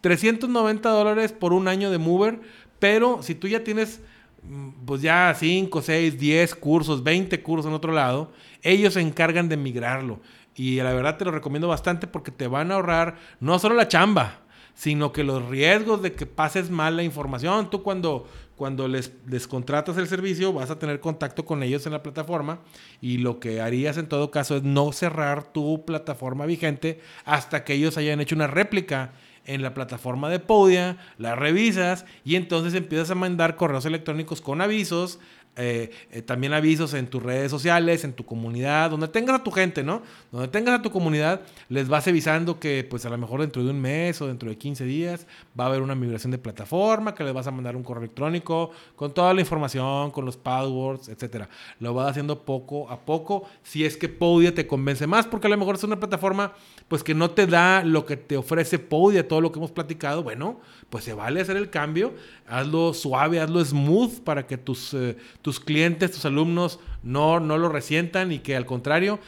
390 0.02 0.89
dólares 0.89 1.32
por 1.32 1.54
un 1.54 1.67
año 1.67 1.91
de 1.91 1.98
Mover, 1.98 2.41
pero 2.80 3.24
si 3.24 3.36
tú 3.36 3.48
ya 3.48 3.63
tienes 3.63 4.02
mm, 4.43 4.86
pues 4.86 5.02
ya 5.02 5.34
5, 5.38 5.82
6, 5.82 6.19
10 6.19 6.56
cursos, 6.56 7.04
20 7.04 7.41
cursos 7.41 7.67
en 7.67 7.74
otro 7.74 7.93
lado, 7.93 8.32
ellos 8.62 8.96
se 8.96 9.02
encargan 9.02 9.50
de 9.50 9.58
migrarlo. 9.58 10.19
Y 10.56 10.78
la 10.78 10.93
verdad 10.93 11.17
te 11.17 11.26
lo 11.26 11.32
recomiendo 11.32 11.67
bastante 11.67 12.08
porque 12.08 12.32
te 12.32 12.48
van 12.48 12.72
a 12.72 12.76
ahorrar 12.76 13.17
no 13.39 13.58
solo 13.58 13.76
la 13.76 13.88
chamba, 13.88 14.41
sino 14.76 15.12
que 15.12 15.24
los 15.24 15.48
riesgos 15.50 16.02
de 16.02 16.13
que 16.13 16.26
pases 16.26 16.69
mal 16.69 16.98
la 16.98 17.04
información. 17.04 17.69
Tú 17.69 17.84
cuando, 17.84 18.28
cuando 18.56 18.88
les, 18.88 19.13
les 19.28 19.48
contratas 19.48 19.98
el 19.98 20.08
servicio 20.08 20.54
vas 20.54 20.69
a 20.69 20.80
tener 20.80 21.00
contacto 21.00 21.46
con 21.46 21.63
ellos 21.63 21.86
en 21.86 21.93
la 21.93 22.04
plataforma 22.04 22.60
y 23.02 23.17
lo 23.17 23.39
que 23.39 23.62
harías 23.62 23.98
en 23.98 24.08
todo 24.08 24.32
caso 24.32 24.58
es 24.58 24.63
no 24.63 24.91
cerrar 24.91 25.52
tu 25.54 25.86
plataforma 25.86 26.46
vigente 26.46 27.00
hasta 27.26 27.63
que 27.63 27.74
ellos 27.74 27.98
hayan 27.98 28.22
hecho 28.22 28.36
una 28.36 28.48
réplica 28.48 29.13
en 29.45 29.62
la 29.62 29.73
plataforma 29.73 30.29
de 30.29 30.39
Podia, 30.39 30.97
la 31.17 31.36
revisas 31.36 32.06
y 32.23 32.36
entonces 32.36 32.73
empiezas 32.73 33.12
a 33.12 33.15
mandar 33.15 33.56
correos 33.56 33.86
electrónicos 33.86 34.41
con 34.41 34.62
avisos 34.62 35.19
eh, 35.56 35.92
eh, 36.12 36.22
también 36.24 36.54
avisos 36.54 36.96
en 36.96 37.08
tus 37.08 37.22
redes 37.22 37.52
sociales, 37.52 38.04
en 38.04 38.13
tu 38.13 38.26
comunidad, 38.26 38.89
donde 38.89 39.08
tengas 39.08 39.39
a 39.39 39.44
tu 39.44 39.52
gente, 39.52 39.84
¿no? 39.84 40.02
Donde 40.32 40.48
tengas 40.48 40.80
a 40.80 40.82
tu 40.82 40.89
comunidad, 40.89 41.42
les 41.70 41.88
vas 41.88 42.08
avisando 42.08 42.60
que 42.60 42.86
pues 42.89 43.06
a 43.06 43.10
lo 43.10 43.18
mejor 43.20 43.42
dentro 43.42 43.63
de 43.63 43.70
un 43.70 43.80
mes 43.80 44.20
o 44.22 44.28
dentro 44.28 44.50
de 44.50 44.58
15 44.58 44.84
días 44.86 45.28
va 45.60 45.66
a 45.66 45.68
haber 45.68 45.82
una 45.82 45.94
migración 45.94 46.32
de 46.32 46.39
plataforma, 46.39 47.13
que 47.13 47.24
les 47.24 47.34
vas 47.34 47.46
a 47.46 47.52
mandar 47.52 47.76
un 47.76 47.84
correo 47.84 48.04
electrónico 48.04 48.72
con 48.96 49.13
toda 49.13 49.34
la 49.34 49.42
información, 49.42 50.10
con 50.10 50.26
los 50.26 50.38
passwords, 50.38 51.10
etcétera. 51.10 51.48
Lo 51.80 51.94
vas 51.94 52.10
haciendo 52.10 52.44
poco 52.44 52.89
a 52.89 53.00
poco, 53.00 53.48
si 53.62 53.86
es 53.86 53.96
que 53.96 54.10
Podia 54.10 54.56
te 54.56 54.66
convence 54.66 55.06
más, 55.06 55.28
porque 55.28 55.48
a 55.48 55.50
lo 55.52 55.58
mejor 55.58 55.76
es 55.76 55.84
una 55.84 56.00
plataforma 56.00 56.54
pues 56.88 57.04
que 57.04 57.13
no 57.13 57.32
te 57.32 57.48
da 57.48 57.84
lo 57.84 58.06
que 58.06 58.18
te 58.18 58.38
ofrece 58.38 58.80
Podia, 58.80 59.28
todo 59.28 59.42
lo 59.42 59.52
que 59.52 59.60
hemos 59.60 59.72
platicado, 59.72 60.24
bueno, 60.24 60.60
pues 60.89 61.04
se 61.04 61.13
vale 61.13 61.42
hacer 61.42 61.58
el 61.58 61.70
cambio, 61.70 62.13
hazlo 62.48 62.94
suave, 62.94 63.39
hazlo 63.39 63.63
smooth 63.63 64.20
para 64.22 64.46
que 64.48 64.58
tus, 64.58 64.94
eh, 64.94 65.16
tus 65.43 65.60
clientes, 65.60 66.12
tus 66.12 66.25
alumnos 66.25 66.79
no, 67.03 67.39
no 67.39 67.60
lo 67.60 67.69
resientan 67.69 68.32
y 68.32 68.39
que 68.39 68.56
al 68.56 68.65
contrario 68.65 69.19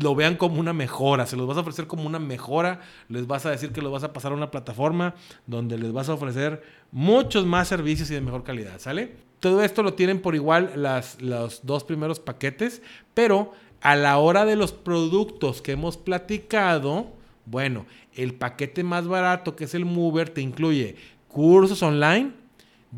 lo 0.00 0.14
vean 0.14 0.36
como 0.36 0.60
una 0.60 0.72
mejora, 0.72 1.26
se 1.26 1.36
los 1.36 1.46
vas 1.46 1.58
a 1.58 1.60
ofrecer 1.60 1.86
como 1.86 2.04
una 2.04 2.18
mejora, 2.18 2.80
les 3.08 3.26
vas 3.26 3.44
a 3.44 3.50
decir 3.50 3.72
que 3.72 3.82
los 3.82 3.92
vas 3.92 4.04
a 4.04 4.12
pasar 4.12 4.32
a 4.32 4.36
una 4.36 4.50
plataforma 4.50 5.14
donde 5.46 5.76
les 5.76 5.92
vas 5.92 6.08
a 6.08 6.14
ofrecer 6.14 6.62
muchos 6.90 7.44
más 7.44 7.68
servicios 7.68 8.10
y 8.10 8.14
de 8.14 8.20
mejor 8.20 8.44
calidad, 8.44 8.78
¿sale? 8.78 9.16
Todo 9.40 9.62
esto 9.62 9.82
lo 9.82 9.94
tienen 9.94 10.22
por 10.22 10.34
igual 10.34 10.72
las, 10.76 11.20
los 11.20 11.66
dos 11.66 11.84
primeros 11.84 12.18
paquetes, 12.18 12.80
pero 13.12 13.52
a 13.82 13.96
la 13.96 14.16
hora 14.18 14.46
de 14.46 14.56
los 14.56 14.72
productos 14.72 15.60
que 15.60 15.72
hemos 15.72 15.96
platicado, 15.96 17.08
bueno, 17.44 17.84
el 18.14 18.32
paquete 18.34 18.84
más 18.84 19.06
barato 19.06 19.56
que 19.56 19.64
es 19.64 19.74
el 19.74 19.84
Mover 19.84 20.30
te 20.30 20.40
incluye 20.40 20.96
cursos 21.28 21.82
online, 21.82 22.32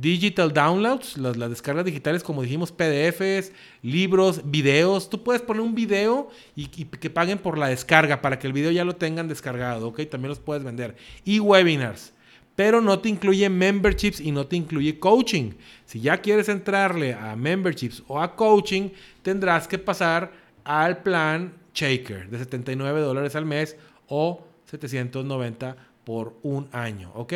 digital 0.00 0.52
downloads, 0.52 1.16
las, 1.16 1.36
descargas 1.36 1.84
digitales, 1.84 2.22
como 2.22 2.42
dijimos, 2.42 2.72
PDFs, 2.72 3.52
libros, 3.82 4.42
videos. 4.44 5.08
Tú 5.08 5.22
puedes 5.22 5.42
poner 5.42 5.62
un 5.62 5.74
video 5.74 6.28
y, 6.54 6.66
que 6.66 7.10
paguen 7.10 7.38
por 7.38 7.58
la 7.58 7.68
descarga 7.68 8.20
para 8.20 8.38
que 8.38 8.46
el 8.46 8.52
video 8.52 8.70
ya 8.70 8.84
lo 8.84 8.96
tengan 8.96 9.28
descargado, 9.28 9.88
¿ok? 9.88 10.02
También 10.10 10.30
los 10.30 10.40
puedes 10.40 10.64
vender. 10.64 10.96
Y 11.24 11.40
webinars. 11.40 12.12
Pero 12.54 12.80
no 12.80 13.00
te 13.00 13.10
incluye 13.10 13.50
memberships 13.50 14.18
y 14.18 14.32
no 14.32 14.46
te 14.46 14.56
incluye 14.56 14.98
coaching. 14.98 15.52
Si 15.84 16.00
ya 16.00 16.18
quieres 16.18 16.48
entrarle 16.48 17.12
a 17.12 17.36
memberships 17.36 18.02
o 18.08 18.20
a 18.20 18.34
coaching, 18.34 18.90
tendrás 19.22 19.68
que 19.68 19.78
pasar 19.78 20.32
al 20.64 21.02
plan 21.02 21.52
Shaker 21.74 22.30
de 22.30 22.38
79 22.38 23.00
dólares 23.00 23.36
al 23.36 23.44
mes 23.44 23.76
o 24.08 24.46
790 24.64 25.76
por 26.04 26.38
un 26.42 26.68
año, 26.72 27.12
¿ok? 27.14 27.32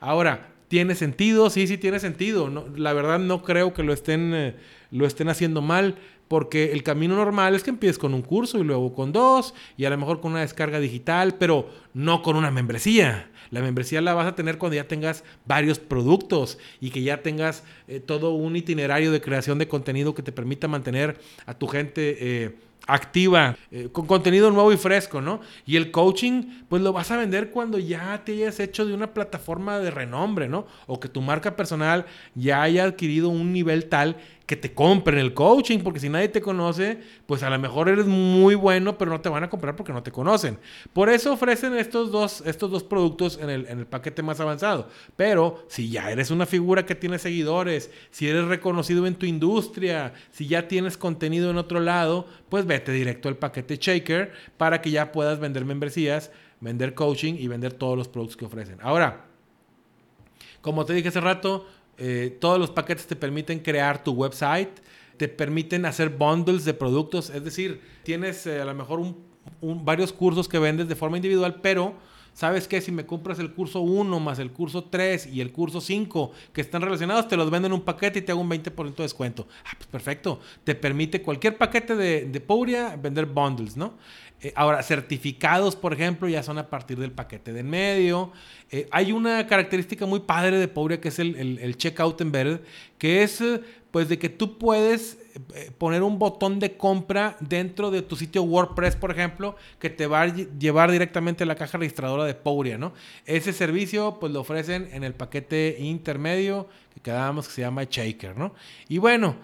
Ahora, 0.00 0.53
¿tiene 0.74 0.96
sentido? 0.96 1.50
Sí, 1.50 1.68
sí 1.68 1.78
tiene 1.78 2.00
sentido. 2.00 2.50
No, 2.50 2.64
la 2.74 2.92
verdad 2.92 3.20
no 3.20 3.44
creo 3.44 3.72
que 3.72 3.84
lo 3.84 3.92
estén, 3.92 4.34
eh, 4.34 4.56
lo 4.90 5.06
estén 5.06 5.28
haciendo 5.28 5.62
mal, 5.62 5.94
porque 6.26 6.72
el 6.72 6.82
camino 6.82 7.14
normal 7.14 7.54
es 7.54 7.62
que 7.62 7.70
empieces 7.70 7.96
con 7.96 8.12
un 8.12 8.22
curso 8.22 8.58
y 8.58 8.64
luego 8.64 8.92
con 8.92 9.12
dos, 9.12 9.54
y 9.76 9.84
a 9.84 9.90
lo 9.90 9.98
mejor 9.98 10.20
con 10.20 10.32
una 10.32 10.40
descarga 10.40 10.80
digital, 10.80 11.36
pero 11.38 11.70
no 11.92 12.22
con 12.22 12.34
una 12.34 12.50
membresía. 12.50 13.30
La 13.52 13.60
membresía 13.60 14.00
la 14.00 14.14
vas 14.14 14.26
a 14.26 14.34
tener 14.34 14.58
cuando 14.58 14.74
ya 14.74 14.88
tengas 14.88 15.22
varios 15.46 15.78
productos 15.78 16.58
y 16.80 16.90
que 16.90 17.02
ya 17.02 17.22
tengas 17.22 17.62
eh, 17.86 18.00
todo 18.00 18.32
un 18.32 18.56
itinerario 18.56 19.12
de 19.12 19.20
creación 19.20 19.60
de 19.60 19.68
contenido 19.68 20.12
que 20.12 20.24
te 20.24 20.32
permita 20.32 20.66
mantener 20.66 21.20
a 21.46 21.54
tu 21.54 21.68
gente. 21.68 22.16
Eh, 22.18 22.56
activa, 22.86 23.56
eh, 23.70 23.88
con 23.92 24.06
contenido 24.06 24.50
nuevo 24.50 24.72
y 24.72 24.76
fresco, 24.76 25.20
¿no? 25.20 25.40
Y 25.66 25.76
el 25.76 25.90
coaching, 25.90 26.64
pues 26.68 26.82
lo 26.82 26.92
vas 26.92 27.10
a 27.10 27.16
vender 27.16 27.50
cuando 27.50 27.78
ya 27.78 28.22
te 28.24 28.32
hayas 28.32 28.60
hecho 28.60 28.84
de 28.84 28.94
una 28.94 29.14
plataforma 29.14 29.78
de 29.78 29.90
renombre, 29.90 30.48
¿no? 30.48 30.66
O 30.86 31.00
que 31.00 31.08
tu 31.08 31.22
marca 31.22 31.56
personal 31.56 32.06
ya 32.34 32.62
haya 32.62 32.84
adquirido 32.84 33.28
un 33.28 33.52
nivel 33.52 33.86
tal 33.86 34.16
que 34.46 34.56
te 34.56 34.74
compren 34.74 35.18
el 35.18 35.32
coaching, 35.32 35.78
porque 35.80 36.00
si 36.00 36.08
nadie 36.08 36.28
te 36.28 36.42
conoce, 36.42 36.98
pues 37.26 37.42
a 37.42 37.48
lo 37.48 37.58
mejor 37.58 37.88
eres 37.88 38.06
muy 38.06 38.54
bueno, 38.54 38.98
pero 38.98 39.10
no 39.10 39.20
te 39.20 39.30
van 39.30 39.42
a 39.42 39.48
comprar 39.48 39.74
porque 39.74 39.92
no 39.92 40.02
te 40.02 40.12
conocen. 40.12 40.58
Por 40.92 41.08
eso 41.08 41.32
ofrecen 41.32 41.74
estos 41.74 42.10
dos, 42.10 42.42
estos 42.44 42.70
dos 42.70 42.84
productos 42.84 43.38
en 43.40 43.48
el, 43.48 43.66
en 43.66 43.78
el 43.78 43.86
paquete 43.86 44.22
más 44.22 44.40
avanzado. 44.40 44.88
Pero 45.16 45.64
si 45.68 45.88
ya 45.88 46.10
eres 46.10 46.30
una 46.30 46.44
figura 46.44 46.84
que 46.84 46.94
tiene 46.94 47.18
seguidores, 47.18 47.90
si 48.10 48.28
eres 48.28 48.44
reconocido 48.44 49.06
en 49.06 49.14
tu 49.14 49.24
industria, 49.24 50.12
si 50.30 50.46
ya 50.46 50.68
tienes 50.68 50.98
contenido 50.98 51.50
en 51.50 51.56
otro 51.56 51.80
lado, 51.80 52.26
pues 52.50 52.66
vete 52.66 52.92
directo 52.92 53.28
al 53.28 53.36
paquete 53.36 53.78
Shaker 53.80 54.32
para 54.58 54.82
que 54.82 54.90
ya 54.90 55.10
puedas 55.10 55.40
vender 55.40 55.64
membresías, 55.64 56.30
vender 56.60 56.94
coaching 56.94 57.34
y 57.38 57.48
vender 57.48 57.72
todos 57.72 57.96
los 57.96 58.08
productos 58.08 58.36
que 58.36 58.44
ofrecen. 58.44 58.78
Ahora, 58.82 59.24
como 60.60 60.84
te 60.84 60.94
dije 60.94 61.08
hace 61.08 61.20
rato, 61.20 61.66
eh, 61.98 62.36
todos 62.40 62.58
los 62.58 62.70
paquetes 62.70 63.06
te 63.06 63.16
permiten 63.16 63.60
crear 63.60 64.02
tu 64.02 64.12
website, 64.12 64.80
te 65.16 65.28
permiten 65.28 65.86
hacer 65.86 66.08
bundles 66.10 66.64
de 66.64 66.74
productos, 66.74 67.30
es 67.30 67.44
decir, 67.44 67.80
tienes 68.02 68.46
eh, 68.46 68.60
a 68.60 68.64
lo 68.64 68.74
mejor 68.74 69.00
varios 69.60 70.12
cursos 70.12 70.48
que 70.48 70.58
vendes 70.58 70.88
de 70.88 70.96
forma 70.96 71.16
individual, 71.16 71.60
pero 71.60 71.94
¿sabes 72.32 72.66
qué? 72.66 72.80
Si 72.80 72.90
me 72.90 73.06
compras 73.06 73.38
el 73.38 73.52
curso 73.52 73.80
1 73.80 74.20
más 74.20 74.38
el 74.38 74.50
curso 74.50 74.84
3 74.84 75.26
y 75.28 75.40
el 75.40 75.52
curso 75.52 75.80
5 75.80 76.32
que 76.52 76.60
están 76.60 76.82
relacionados, 76.82 77.28
te 77.28 77.36
los 77.36 77.50
venden 77.50 77.72
en 77.72 77.78
un 77.78 77.84
paquete 77.84 78.18
y 78.18 78.22
te 78.22 78.32
hago 78.32 78.40
un 78.40 78.50
20% 78.50 78.96
de 78.96 79.02
descuento. 79.02 79.46
Ah, 79.64 79.74
pues 79.76 79.86
perfecto. 79.86 80.40
Te 80.64 80.74
permite 80.74 81.22
cualquier 81.22 81.56
paquete 81.56 81.94
de, 81.94 82.26
de 82.26 82.40
Pouria 82.40 82.96
vender 82.96 83.26
bundles, 83.26 83.76
¿no? 83.76 83.94
Eh, 84.44 84.52
ahora, 84.56 84.82
certificados, 84.82 85.74
por 85.74 85.94
ejemplo, 85.94 86.28
ya 86.28 86.42
son 86.42 86.58
a 86.58 86.68
partir 86.68 86.98
del 86.98 87.12
paquete 87.12 87.52
de 87.52 87.60
en 87.60 87.70
medio. 87.70 88.32
Eh, 88.70 88.86
hay 88.90 89.12
una 89.12 89.46
característica 89.46 90.04
muy 90.04 90.20
padre 90.20 90.58
de 90.58 90.68
Pobre 90.68 91.00
que 91.00 91.08
es 91.08 91.18
el, 91.18 91.58
el, 91.58 91.76
checkout 91.78 92.20
embedded, 92.20 92.60
que 92.98 93.22
es 93.22 93.40
eh, 93.40 93.62
pues 93.90 94.08
de 94.08 94.18
que 94.18 94.28
tú 94.28 94.58
puedes 94.58 95.18
poner 95.78 96.02
un 96.02 96.18
botón 96.18 96.60
de 96.60 96.76
compra 96.76 97.36
dentro 97.40 97.90
de 97.90 98.02
tu 98.02 98.14
sitio 98.16 98.42
WordPress, 98.42 98.94
por 98.96 99.10
ejemplo, 99.10 99.56
que 99.80 99.90
te 99.90 100.06
va 100.06 100.22
a 100.22 100.26
llevar 100.26 100.92
directamente 100.92 101.42
a 101.42 101.46
la 101.46 101.56
caja 101.56 101.78
registradora 101.78 102.24
de 102.24 102.34
Pouria, 102.34 102.78
¿no? 102.78 102.92
Ese 103.24 103.52
servicio 103.52 104.18
pues 104.20 104.32
lo 104.32 104.40
ofrecen 104.40 104.88
en 104.92 105.02
el 105.02 105.14
paquete 105.14 105.76
intermedio 105.80 106.68
que 106.92 107.00
quedábamos 107.00 107.48
que 107.48 107.54
se 107.54 107.60
llama 107.62 107.84
Shaker, 107.84 108.36
¿no? 108.36 108.54
Y 108.88 108.98
bueno, 108.98 109.36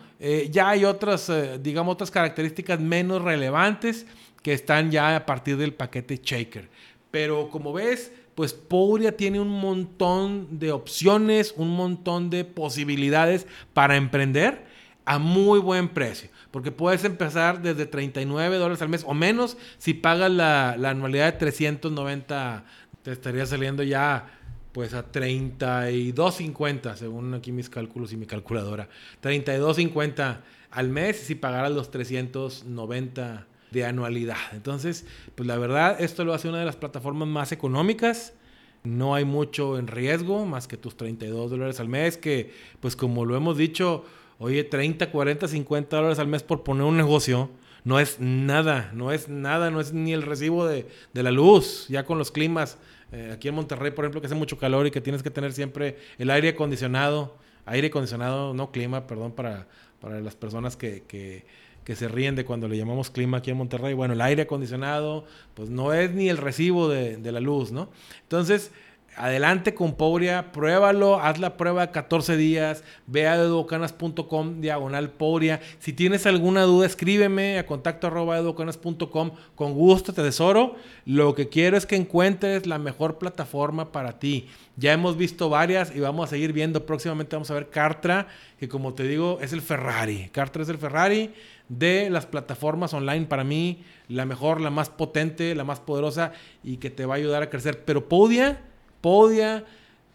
ya 0.51 0.69
hay 0.69 0.85
otras, 0.85 1.31
digamos, 1.61 1.95
otras 1.95 2.11
características 2.11 2.79
menos 2.79 3.23
relevantes 3.23 4.07
que 4.43 4.53
están 4.53 4.91
ya 4.91 5.17
a 5.17 5.27
partir 5.27 5.57
del 5.57 5.75
paquete 5.75 6.21
Shaker. 6.23 6.69
Pero 7.11 7.51
como 7.51 7.73
ves, 7.73 8.13
pues 8.35 8.53
Pouria 8.53 9.17
tiene 9.17 9.41
un 9.41 9.49
montón 9.49 10.59
de 10.59 10.73
opciones, 10.73 11.55
un 11.57 11.71
montón 11.77 12.31
de 12.31 12.45
posibilidades 12.45 13.47
para 13.75 13.97
emprender 13.97 14.65
a 15.05 15.19
muy 15.19 15.59
buen 15.59 15.89
precio. 15.89 16.31
Porque 16.51 16.73
puedes 16.73 17.05
empezar 17.05 17.63
desde 17.63 17.87
39 17.87 18.57
dólares 18.57 18.83
al 18.83 18.89
mes 18.89 19.05
o 19.07 19.15
menos 19.15 19.57
si 19.79 19.95
pagas 19.95 20.31
la, 20.31 20.77
la 20.79 20.91
anualidad 20.91 21.33
de 21.33 21.39
390. 21.39 22.65
Te 23.03 23.13
estaría 23.13 23.47
saliendo 23.47 23.83
ya 23.83 24.37
pues 24.73 24.95
a 24.95 25.11
32.50 25.11 26.95
según 26.95 27.35
aquí 27.35 27.51
mis 27.51 27.69
cálculos 27.69 28.13
y 28.13 28.17
mi 28.17 28.27
calculadora. 28.27 28.89
32.50 29.23 30.39
al 30.71 30.89
mes 30.89 31.17
si 31.19 31.35
pagaras 31.35 31.73
los 31.73 31.91
390 31.91 33.49
de 33.71 33.85
anualidad. 33.85 34.37
Entonces, 34.53 35.07
pues 35.35 35.47
la 35.47 35.59
verdad, 35.59 36.01
esto 36.01 36.25
lo 36.25 36.35
hace 36.35 36.49
una 36.49 36.59
de 36.59 36.65
las 36.65 36.77
plataformas 36.77 37.29
más 37.29 37.53
económicas. 37.53 38.35
No 38.83 39.15
hay 39.15 39.25
mucho 39.25 39.79
en 39.79 39.87
riesgo, 39.87 40.47
más 40.47 40.67
que 40.67 40.77
tus 40.77 40.97
32 40.97 41.51
dólares 41.51 41.81
al 41.81 41.89
mes, 41.89 42.17
que 42.17 42.53
pues 42.81 42.97
como 42.97 43.25
lo 43.25 43.37
hemos 43.37 43.57
dicho, 43.59 44.05
oye, 44.39 44.65
30, 44.65 45.11
40, 45.11 45.49
50 45.49 45.97
dólares 45.97 46.19
al 46.19 46.29
mes 46.29 46.43
por 46.43 46.63
poner 46.63 46.85
un 46.85 46.97
negocio, 46.97 47.51
no 47.85 48.01
es 48.01 48.21
nada, 48.21 48.91
no 48.95 49.13
es 49.13 49.29
nada, 49.29 49.71
no 49.71 49.81
es 49.81 49.93
ni 49.93 50.13
el 50.13 50.23
recibo 50.23 50.67
de, 50.67 50.87
de 51.13 51.23
la 51.23 51.31
luz, 51.31 51.87
ya 51.89 52.05
con 52.05 52.19
los 52.19 52.31
climas. 52.31 52.79
Eh, 53.13 53.31
aquí 53.35 53.49
en 53.49 53.55
Monterrey, 53.55 53.91
por 53.91 54.05
ejemplo, 54.05 54.21
que 54.21 54.27
hace 54.27 54.37
mucho 54.37 54.59
calor 54.59 54.87
y 54.87 54.91
que 54.91 55.01
tienes 55.01 55.23
que 55.23 55.31
tener 55.31 55.53
siempre 55.53 55.97
el 56.19 56.31
aire 56.31 56.51
acondicionado, 56.51 57.37
aire 57.67 57.89
acondicionado, 57.89 58.55
no 58.55 58.71
clima, 58.71 59.07
perdón, 59.07 59.33
para, 59.33 59.67
para 60.01 60.21
las 60.21 60.37
personas 60.37 60.77
que, 60.77 61.03
que 61.07 61.45
que 61.91 61.97
se 61.97 62.07
ríen 62.07 62.37
de 62.37 62.45
cuando 62.45 62.69
le 62.69 62.77
llamamos 62.77 63.11
clima 63.11 63.39
aquí 63.39 63.51
en 63.51 63.57
Monterrey. 63.57 63.95
Bueno, 63.95 64.15
el 64.15 64.21
aire 64.21 64.43
acondicionado, 64.43 65.25
pues 65.55 65.71
no 65.71 65.93
es 65.93 66.13
ni 66.13 66.29
el 66.29 66.37
recibo 66.37 66.89
de, 66.89 67.33
la 67.33 67.41
luz, 67.41 67.73
¿no? 67.73 67.89
Entonces, 68.23 68.71
adelante 69.17 69.75
con 69.75 69.97
Pouria, 69.97 70.53
pruébalo, 70.53 71.19
haz 71.21 71.41
la 71.41 71.57
prueba 71.57 71.85
de 71.85 71.91
14 71.91 72.37
días, 72.37 72.85
ve 73.09 73.27
a 73.27 73.35
educanas.com, 73.35 74.61
diagonal 74.61 75.11
Pouria. 75.11 75.59
Si 75.81 75.93
tienes 75.93 76.27
alguna 76.27 76.63
duda, 76.63 76.87
escríbeme 76.87 77.59
a 77.59 77.67
contacto 77.67 78.07
arroba 78.07 78.39
educanas.com, 78.39 79.33
con 79.57 79.75
gusto 79.75 80.13
te 80.13 80.23
tesoro. 80.23 80.77
Lo 81.07 81.35
que 81.35 81.49
quiero 81.49 81.77
es 81.77 81.87
que 81.87 81.97
encuentres 81.97 82.69
la 82.69 82.79
mejor 82.79 83.19
plataforma 83.19 83.91
para 83.91 84.21
ti. 84.21 84.47
Ya 84.77 84.93
hemos 84.93 85.17
visto 85.17 85.49
varias 85.49 85.93
y 85.93 85.99
vamos 85.99 86.29
a 86.29 86.31
seguir 86.31 86.53
viendo. 86.53 86.87
Próximamente 86.87 87.35
vamos 87.35 87.51
a 87.51 87.55
ver 87.55 87.69
Cartra, 87.69 88.29
que 88.61 88.69
como 88.69 88.95
te 88.95 89.03
digo, 89.03 89.41
es 89.43 89.53
el 89.53 89.61
Ferrari. 89.61 90.31
Cartra 90.33 90.63
es 90.63 90.69
el 90.69 90.79
Ferrari 90.79 91.33
de 91.71 92.11
las 92.11 92.27
plataformas 92.27 92.93
online 92.93 93.27
para 93.27 93.45
mí, 93.45 93.83
la 94.09 94.27
mejor, 94.27 94.61
la 94.61 94.71
más 94.71 94.91
potente, 94.91 95.55
la 95.55 95.65
más 95.65 95.81
poderosa 95.81 96.33
y 96.63 96.77
que 96.77 96.91
te 96.91 97.07
va 97.07 97.15
a 97.15 97.17
ayudar 97.17 97.43
a 97.43 97.49
crecer. 97.49 97.85
Pero 97.85 98.09
Podia, 98.09 98.61
Podia, 99.01 99.65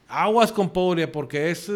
aguas 0.08 0.52
con 0.52 0.70
Podia 0.70 1.12
porque 1.12 1.50
es 1.50 1.72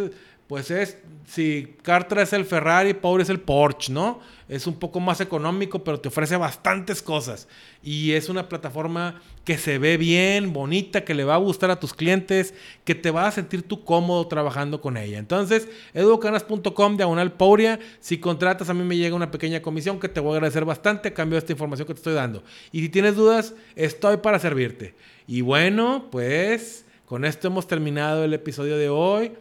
pues 0.49 0.71
es, 0.71 0.97
si 1.27 1.75
Cartra 1.83 2.23
es 2.23 2.33
el 2.33 2.43
Ferrari, 2.43 2.95
Power 2.95 3.21
es 3.21 3.29
el 3.29 3.39
Porsche, 3.39 3.93
¿no? 3.93 4.19
Es 4.47 4.65
un 4.65 4.73
poco 4.79 4.99
más 4.99 5.21
económico, 5.21 5.83
pero 5.83 5.99
te 5.99 6.07
ofrece 6.07 6.37
bastantes 6.37 7.03
cosas. 7.03 7.47
Y 7.83 8.13
es 8.13 8.29
una 8.29 8.49
plataforma 8.49 9.21
que 9.49 9.57
se 9.57 9.79
ve 9.79 9.97
bien, 9.97 10.53
bonita, 10.53 11.03
que 11.03 11.15
le 11.15 11.23
va 11.23 11.33
a 11.33 11.37
gustar 11.39 11.71
a 11.71 11.79
tus 11.79 11.95
clientes, 11.95 12.53
que 12.83 12.93
te 12.93 13.09
va 13.09 13.25
a 13.25 13.31
sentir 13.31 13.63
tú 13.63 13.83
cómodo 13.83 14.27
trabajando 14.27 14.79
con 14.79 14.95
ella. 14.95 15.17
Entonces, 15.17 15.67
educanas.com, 15.95 16.97
diagonal 16.97 17.31
Pouria. 17.31 17.79
Si 17.99 18.19
contratas, 18.19 18.69
a 18.69 18.75
mí 18.75 18.83
me 18.83 18.95
llega 18.95 19.15
una 19.15 19.31
pequeña 19.31 19.63
comisión 19.63 19.99
que 19.99 20.07
te 20.07 20.19
voy 20.19 20.33
a 20.33 20.35
agradecer 20.35 20.65
bastante 20.65 21.07
a 21.07 21.13
cambio 21.15 21.33
de 21.33 21.39
esta 21.39 21.53
información 21.53 21.87
que 21.87 21.95
te 21.95 21.97
estoy 21.97 22.13
dando. 22.13 22.43
Y 22.71 22.81
si 22.81 22.89
tienes 22.89 23.15
dudas, 23.15 23.55
estoy 23.75 24.17
para 24.17 24.37
servirte. 24.37 24.93
Y 25.25 25.41
bueno, 25.41 26.09
pues 26.11 26.85
con 27.07 27.25
esto 27.25 27.47
hemos 27.47 27.65
terminado 27.65 28.25
el 28.25 28.35
episodio 28.35 28.77
de 28.77 28.89
hoy. 28.89 29.31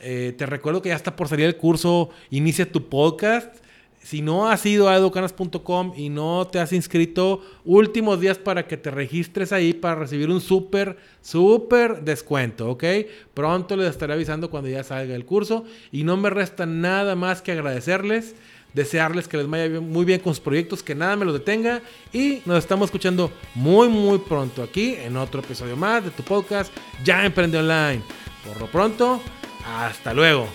Eh, 0.00 0.34
te 0.36 0.44
recuerdo 0.44 0.82
que 0.82 0.88
ya 0.88 0.96
está 0.96 1.14
por 1.14 1.28
salir 1.28 1.46
el 1.46 1.56
curso 1.56 2.10
Inicia 2.30 2.68
tu 2.68 2.88
podcast. 2.88 3.61
Si 4.02 4.20
no 4.20 4.48
has 4.48 4.66
ido 4.66 4.88
a 4.88 4.96
educanas.com 4.96 5.92
y 5.96 6.08
no 6.08 6.46
te 6.48 6.58
has 6.58 6.72
inscrito, 6.72 7.40
últimos 7.64 8.20
días 8.20 8.36
para 8.36 8.66
que 8.66 8.76
te 8.76 8.90
registres 8.90 9.52
ahí 9.52 9.72
para 9.72 9.94
recibir 9.94 10.28
un 10.28 10.40
súper, 10.40 10.96
súper 11.20 12.02
descuento, 12.02 12.68
¿ok? 12.70 12.84
Pronto 13.32 13.76
les 13.76 13.90
estaré 13.90 14.14
avisando 14.14 14.50
cuando 14.50 14.68
ya 14.68 14.82
salga 14.82 15.14
el 15.14 15.24
curso 15.24 15.64
y 15.92 16.02
no 16.02 16.16
me 16.16 16.30
resta 16.30 16.66
nada 16.66 17.14
más 17.14 17.42
que 17.42 17.52
agradecerles, 17.52 18.34
desearles 18.74 19.28
que 19.28 19.36
les 19.36 19.48
vaya 19.48 19.80
muy 19.80 20.04
bien 20.04 20.20
con 20.20 20.34
sus 20.34 20.42
proyectos, 20.42 20.82
que 20.82 20.96
nada 20.96 21.14
me 21.14 21.24
lo 21.24 21.32
detenga 21.32 21.80
y 22.12 22.42
nos 22.44 22.58
estamos 22.58 22.86
escuchando 22.86 23.30
muy, 23.54 23.88
muy 23.88 24.18
pronto 24.18 24.64
aquí 24.64 24.96
en 24.96 25.16
otro 25.16 25.42
episodio 25.42 25.76
más 25.76 26.04
de 26.04 26.10
tu 26.10 26.24
podcast, 26.24 26.72
Ya 27.04 27.24
Emprende 27.24 27.58
Online. 27.58 28.02
Por 28.48 28.60
lo 28.60 28.66
pronto, 28.66 29.20
hasta 29.64 30.12
luego. 30.12 30.48